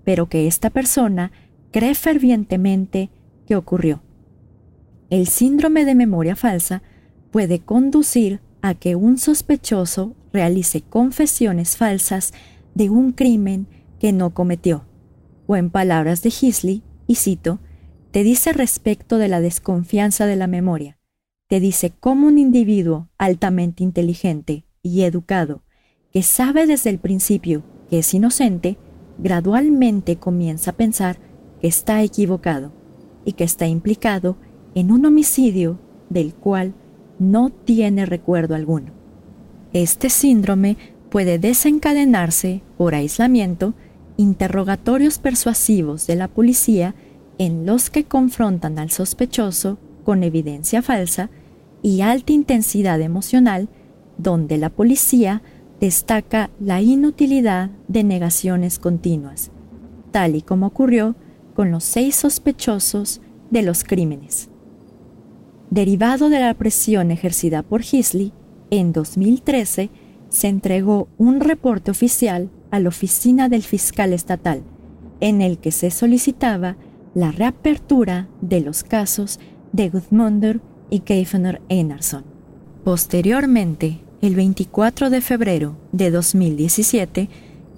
pero 0.03 0.29
que 0.29 0.47
esta 0.47 0.69
persona 0.69 1.31
cree 1.71 1.95
fervientemente 1.95 3.09
que 3.45 3.55
ocurrió. 3.55 4.01
El 5.09 5.27
síndrome 5.27 5.85
de 5.85 5.93
memoria 5.93 6.35
falsa 6.35 6.81
puede 7.31 7.59
conducir 7.59 8.41
a 8.61 8.75
que 8.75 8.95
un 8.95 9.17
sospechoso 9.17 10.15
realice 10.31 10.81
confesiones 10.81 11.77
falsas 11.77 12.33
de 12.75 12.89
un 12.89 13.11
crimen 13.11 13.67
que 13.99 14.11
no 14.13 14.33
cometió, 14.33 14.85
o 15.47 15.55
en 15.55 15.69
palabras 15.69 16.21
de 16.21 16.29
Hisley, 16.29 16.83
y 17.07 17.15
cito, 17.15 17.59
te 18.11 18.23
dice 18.23 18.53
respecto 18.53 19.17
de 19.17 19.27
la 19.27 19.41
desconfianza 19.41 20.25
de 20.25 20.35
la 20.35 20.47
memoria, 20.47 20.97
te 21.47 21.59
dice 21.59 21.91
cómo 21.99 22.27
un 22.27 22.37
individuo 22.37 23.09
altamente 23.17 23.83
inteligente 23.83 24.65
y 24.81 25.01
educado, 25.03 25.63
que 26.11 26.23
sabe 26.23 26.65
desde 26.65 26.89
el 26.89 26.99
principio 26.99 27.63
que 27.89 27.99
es 27.99 28.13
inocente, 28.13 28.77
gradualmente 29.17 30.17
comienza 30.17 30.71
a 30.71 30.77
pensar 30.77 31.19
que 31.59 31.67
está 31.67 32.01
equivocado 32.03 32.73
y 33.25 33.33
que 33.33 33.43
está 33.43 33.67
implicado 33.67 34.37
en 34.75 34.91
un 34.91 35.05
homicidio 35.05 35.79
del 36.09 36.33
cual 36.33 36.73
no 37.21 37.51
tiene 37.51 38.07
recuerdo 38.07 38.55
alguno. 38.55 38.87
Este 39.73 40.09
síndrome 40.09 40.75
puede 41.11 41.37
desencadenarse 41.37 42.63
por 42.79 42.95
aislamiento, 42.95 43.75
interrogatorios 44.17 45.19
persuasivos 45.19 46.07
de 46.07 46.15
la 46.15 46.27
policía 46.27 46.95
en 47.37 47.67
los 47.67 47.91
que 47.91 48.05
confrontan 48.05 48.79
al 48.79 48.89
sospechoso 48.89 49.77
con 50.03 50.23
evidencia 50.23 50.81
falsa 50.81 51.29
y 51.83 52.01
alta 52.01 52.33
intensidad 52.33 52.99
emocional 53.01 53.69
donde 54.17 54.57
la 54.57 54.71
policía 54.71 55.43
destaca 55.79 56.49
la 56.59 56.81
inutilidad 56.81 57.69
de 57.87 58.03
negaciones 58.03 58.79
continuas, 58.79 59.51
tal 60.09 60.35
y 60.35 60.41
como 60.41 60.65
ocurrió 60.65 61.15
con 61.53 61.69
los 61.69 61.83
seis 61.83 62.15
sospechosos 62.15 63.21
de 63.51 63.61
los 63.61 63.83
crímenes. 63.83 64.50
Derivado 65.71 66.27
de 66.27 66.41
la 66.41 66.53
presión 66.53 67.11
ejercida 67.11 67.63
por 67.63 67.81
Hisley, 67.89 68.33
en 68.71 68.91
2013 68.91 69.89
se 70.27 70.47
entregó 70.49 71.07
un 71.17 71.39
reporte 71.39 71.91
oficial 71.91 72.49
a 72.71 72.79
la 72.81 72.89
oficina 72.89 73.47
del 73.47 73.63
fiscal 73.63 74.11
estatal, 74.11 74.63
en 75.21 75.41
el 75.41 75.59
que 75.59 75.71
se 75.71 75.89
solicitaba 75.89 76.75
la 77.15 77.31
reapertura 77.31 78.27
de 78.41 78.59
los 78.59 78.83
casos 78.83 79.39
de 79.71 79.89
Gudmundur 79.89 80.59
y 80.89 80.99
Keifner 80.99 81.61
Einarsson. 81.69 82.25
Posteriormente, 82.83 84.01
el 84.21 84.35
24 84.35 85.09
de 85.09 85.21
febrero 85.21 85.77
de 85.93 86.11
2017, 86.11 87.29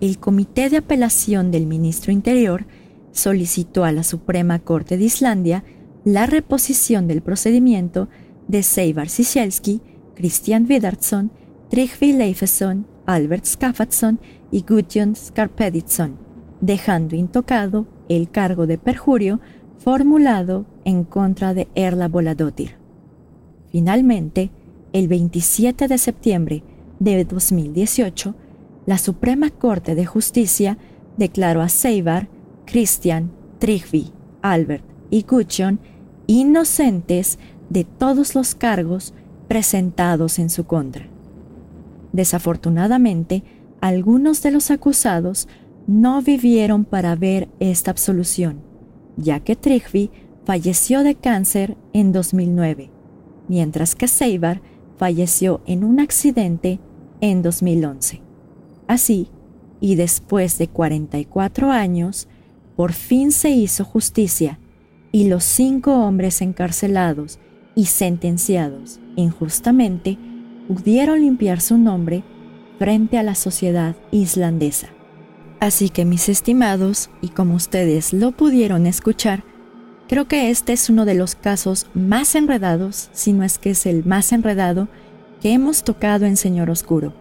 el 0.01 0.17
Comité 0.17 0.71
de 0.71 0.77
Apelación 0.77 1.51
del 1.51 1.67
Ministro 1.67 2.12
Interior 2.12 2.65
solicitó 3.12 3.84
a 3.84 3.91
la 3.91 4.01
Suprema 4.01 4.58
Corte 4.58 4.97
de 4.97 5.03
Islandia 5.03 5.63
la 6.05 6.25
reposición 6.25 7.07
del 7.07 7.21
procedimiento 7.21 8.09
de 8.47 8.63
Seivar 8.63 9.09
Sisielski, 9.09 9.81
Christian 10.15 10.67
Vidardsson 10.67 11.31
Trygve 11.73 12.13
Leifesson, 12.13 12.85
Albert 13.07 13.45
Skaffatsson 13.45 14.19
y 14.51 14.61
Gudjon 14.61 15.15
Skarpeditsson, 15.15 16.19
dejando 16.61 17.15
intocado 17.15 17.87
el 18.09 18.29
cargo 18.29 18.67
de 18.67 18.77
perjurio 18.77 19.39
formulado 19.79 20.67
en 20.85 21.03
contra 21.03 21.55
de 21.55 21.67
Erla 21.73 22.07
Voladotir. 22.09 22.75
Finalmente, 23.71 24.51
el 24.93 25.07
27 25.07 25.87
de 25.87 25.97
septiembre 25.97 26.63
de 26.99 27.25
2018, 27.25 28.35
la 28.85 28.99
Suprema 28.99 29.49
Corte 29.49 29.95
de 29.95 30.05
Justicia 30.05 30.77
declaró 31.17 31.61
a 31.61 31.69
Seivar, 31.69 32.29
Christian, 32.65 33.31
Trygve, 33.57 34.11
Albert 34.43 34.85
y 35.09 35.23
Gudjon 35.23 35.79
inocentes 36.27 37.39
de 37.69 37.83
todos 37.83 38.36
los 38.36 38.55
cargos 38.55 39.13
presentados 39.47 40.39
en 40.39 40.49
su 40.49 40.65
contra. 40.65 41.07
Desafortunadamente, 42.12 43.43
algunos 43.81 44.41
de 44.43 44.51
los 44.51 44.71
acusados 44.71 45.47
no 45.88 46.21
vivieron 46.21 46.86
para 46.86 47.15
ver 47.15 47.49
esta 47.59 47.91
absolución, 47.91 48.62
ya 49.17 49.39
que 49.41 49.55
Trigby 49.55 50.12
falleció 50.45 51.03
de 51.03 51.15
cáncer 51.15 51.75
en 51.91 52.12
2009, 52.12 52.89
mientras 53.47 53.95
que 53.95 54.07
Seibar 54.07 54.62
falleció 54.97 55.62
en 55.65 55.83
un 55.83 55.99
accidente 55.99 56.79
en 57.19 57.41
2011. 57.41 58.21
Así, 58.88 59.29
y 59.79 59.95
después 59.95 60.57
de 60.57 60.67
44 60.67 61.71
años, 61.71 62.27
por 62.75 62.93
fin 62.93 63.31
se 63.31 63.49
hizo 63.49 63.83
justicia 63.83 64.59
y 65.13 65.28
los 65.30 65.43
cinco 65.43 65.93
hombres 65.93 66.41
encarcelados 66.41 67.38
y 67.76 67.86
sentenciados 67.86 68.99
injustamente 69.15 70.17
pudieron 70.67 71.21
limpiar 71.21 71.62
su 71.62 71.78
nombre 71.78 72.23
frente 72.80 73.19
a 73.19 73.23
la 73.23 73.36
sociedad 73.36 73.95
islandesa. 74.12 74.88
Así 75.60 75.89
que 75.89 76.04
mis 76.04 76.30
estimados, 76.30 77.12
y 77.21 77.30
como 77.30 77.54
ustedes 77.54 78.12
lo 78.12 78.32
pudieron 78.32 78.88
escuchar, 78.88 79.43
creo 80.10 80.28
que 80.28 80.49
este 80.49 80.73
es 80.73 80.89
uno 80.89 81.06
de 81.06 81.13
los 81.13 81.36
casos 81.36 81.88
más 81.93 82.34
enredados, 82.34 83.10
si 83.13 83.34
no 83.34 83.43
es 83.43 83.60
que 83.60 83.69
es 83.69 83.86
el 83.86 84.04
más 84.04 84.32
enredado, 84.34 84.88
que 85.41 85.54
hemos 85.54 85.84
tocado 85.84 86.26
en 86.26 86.38
Señor 86.38 86.71
Oscuro. 86.71 87.13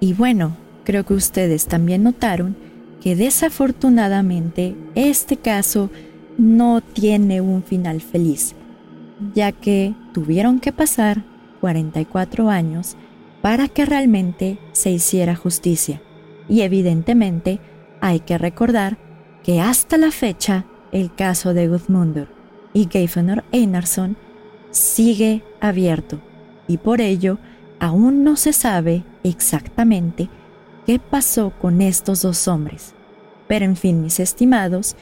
Y 0.00 0.12
bueno, 0.12 0.56
creo 0.82 1.06
que 1.06 1.14
ustedes 1.14 1.66
también 1.66 2.02
notaron 2.02 2.56
que 3.00 3.14
desafortunadamente 3.14 4.74
este 4.96 5.36
caso 5.36 5.88
no 6.38 6.80
tiene 6.80 7.40
un 7.40 7.62
final 7.62 8.00
feliz, 8.00 8.54
ya 9.34 9.52
que 9.52 9.94
tuvieron 10.12 10.60
que 10.60 10.72
pasar 10.72 11.24
44 11.60 12.50
años 12.50 12.96
para 13.40 13.68
que 13.68 13.84
realmente 13.84 14.58
se 14.72 14.90
hiciera 14.90 15.36
justicia. 15.36 16.00
Y 16.48 16.62
evidentemente 16.62 17.60
hay 18.00 18.20
que 18.20 18.38
recordar 18.38 18.98
que 19.42 19.60
hasta 19.60 19.96
la 19.96 20.10
fecha 20.10 20.66
el 20.92 21.14
caso 21.14 21.54
de 21.54 21.68
Gudmundur 21.68 22.28
y 22.72 22.88
Geifenor 22.90 23.44
Einarsson 23.52 24.16
sigue 24.70 25.42
abierto 25.60 26.20
y 26.68 26.78
por 26.78 27.00
ello 27.00 27.38
aún 27.80 28.24
no 28.24 28.36
se 28.36 28.52
sabe 28.52 29.04
exactamente 29.24 30.28
qué 30.86 30.98
pasó 30.98 31.52
con 31.60 31.80
estos 31.80 32.22
dos 32.22 32.48
hombres. 32.48 32.94
Pero 33.48 33.64
en 33.64 33.76
fin, 33.76 34.02
mis 34.02 34.20
estimados, 34.20 34.96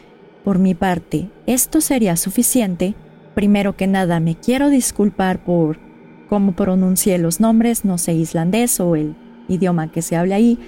por 0.51 0.59
mi 0.59 0.75
parte, 0.75 1.31
esto 1.47 1.81
sería 1.81 2.17
suficiente. 2.17 2.97
Primero 3.37 3.77
que 3.77 3.87
nada, 3.87 4.19
me 4.19 4.35
quiero 4.35 4.69
disculpar 4.69 5.45
por 5.45 5.79
cómo 6.29 6.57
pronuncié 6.57 7.19
los 7.19 7.39
nombres, 7.39 7.85
no 7.85 7.99
sé 7.99 8.15
islandés 8.15 8.81
o 8.81 8.97
el 8.97 9.15
idioma 9.47 9.93
que 9.93 10.03
se 10.03 10.17
habla 10.17 10.35
ahí. 10.35 10.59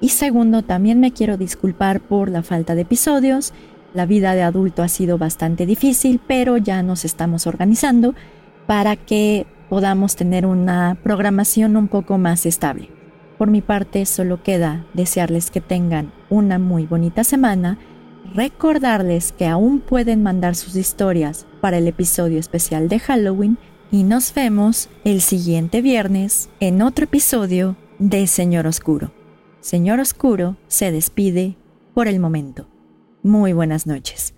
Y 0.00 0.08
segundo, 0.08 0.62
también 0.62 1.00
me 1.00 1.12
quiero 1.12 1.36
disculpar 1.36 2.00
por 2.00 2.30
la 2.30 2.42
falta 2.42 2.74
de 2.74 2.80
episodios. 2.80 3.52
La 3.92 4.06
vida 4.06 4.34
de 4.34 4.40
adulto 4.40 4.82
ha 4.82 4.88
sido 4.88 5.18
bastante 5.18 5.66
difícil, 5.66 6.18
pero 6.26 6.56
ya 6.56 6.82
nos 6.82 7.04
estamos 7.04 7.46
organizando 7.46 8.14
para 8.66 8.96
que 8.96 9.46
podamos 9.68 10.16
tener 10.16 10.46
una 10.46 10.96
programación 11.02 11.76
un 11.76 11.88
poco 11.88 12.16
más 12.16 12.46
estable. 12.46 12.88
Por 13.36 13.50
mi 13.50 13.60
parte, 13.60 14.06
solo 14.06 14.42
queda 14.42 14.86
desearles 14.94 15.50
que 15.50 15.60
tengan 15.60 16.10
una 16.30 16.58
muy 16.58 16.86
bonita 16.86 17.22
semana, 17.22 17.76
recordarles 18.34 19.32
que 19.32 19.46
aún 19.46 19.80
pueden 19.80 20.22
mandar 20.22 20.54
sus 20.54 20.76
historias 20.76 21.46
para 21.60 21.78
el 21.78 21.88
episodio 21.88 22.38
especial 22.38 22.88
de 22.88 22.98
Halloween 22.98 23.58
y 23.90 24.02
nos 24.02 24.34
vemos 24.34 24.88
el 25.04 25.20
siguiente 25.20 25.80
viernes 25.80 26.50
en 26.60 26.82
otro 26.82 27.04
episodio 27.04 27.76
de 27.98 28.26
Señor 28.26 28.66
Oscuro. 28.66 29.12
Señor 29.60 30.00
Oscuro 30.00 30.56
se 30.68 30.92
despide 30.92 31.56
por 31.94 32.08
el 32.08 32.20
momento. 32.20 32.68
Muy 33.22 33.52
buenas 33.52 33.86
noches. 33.86 34.35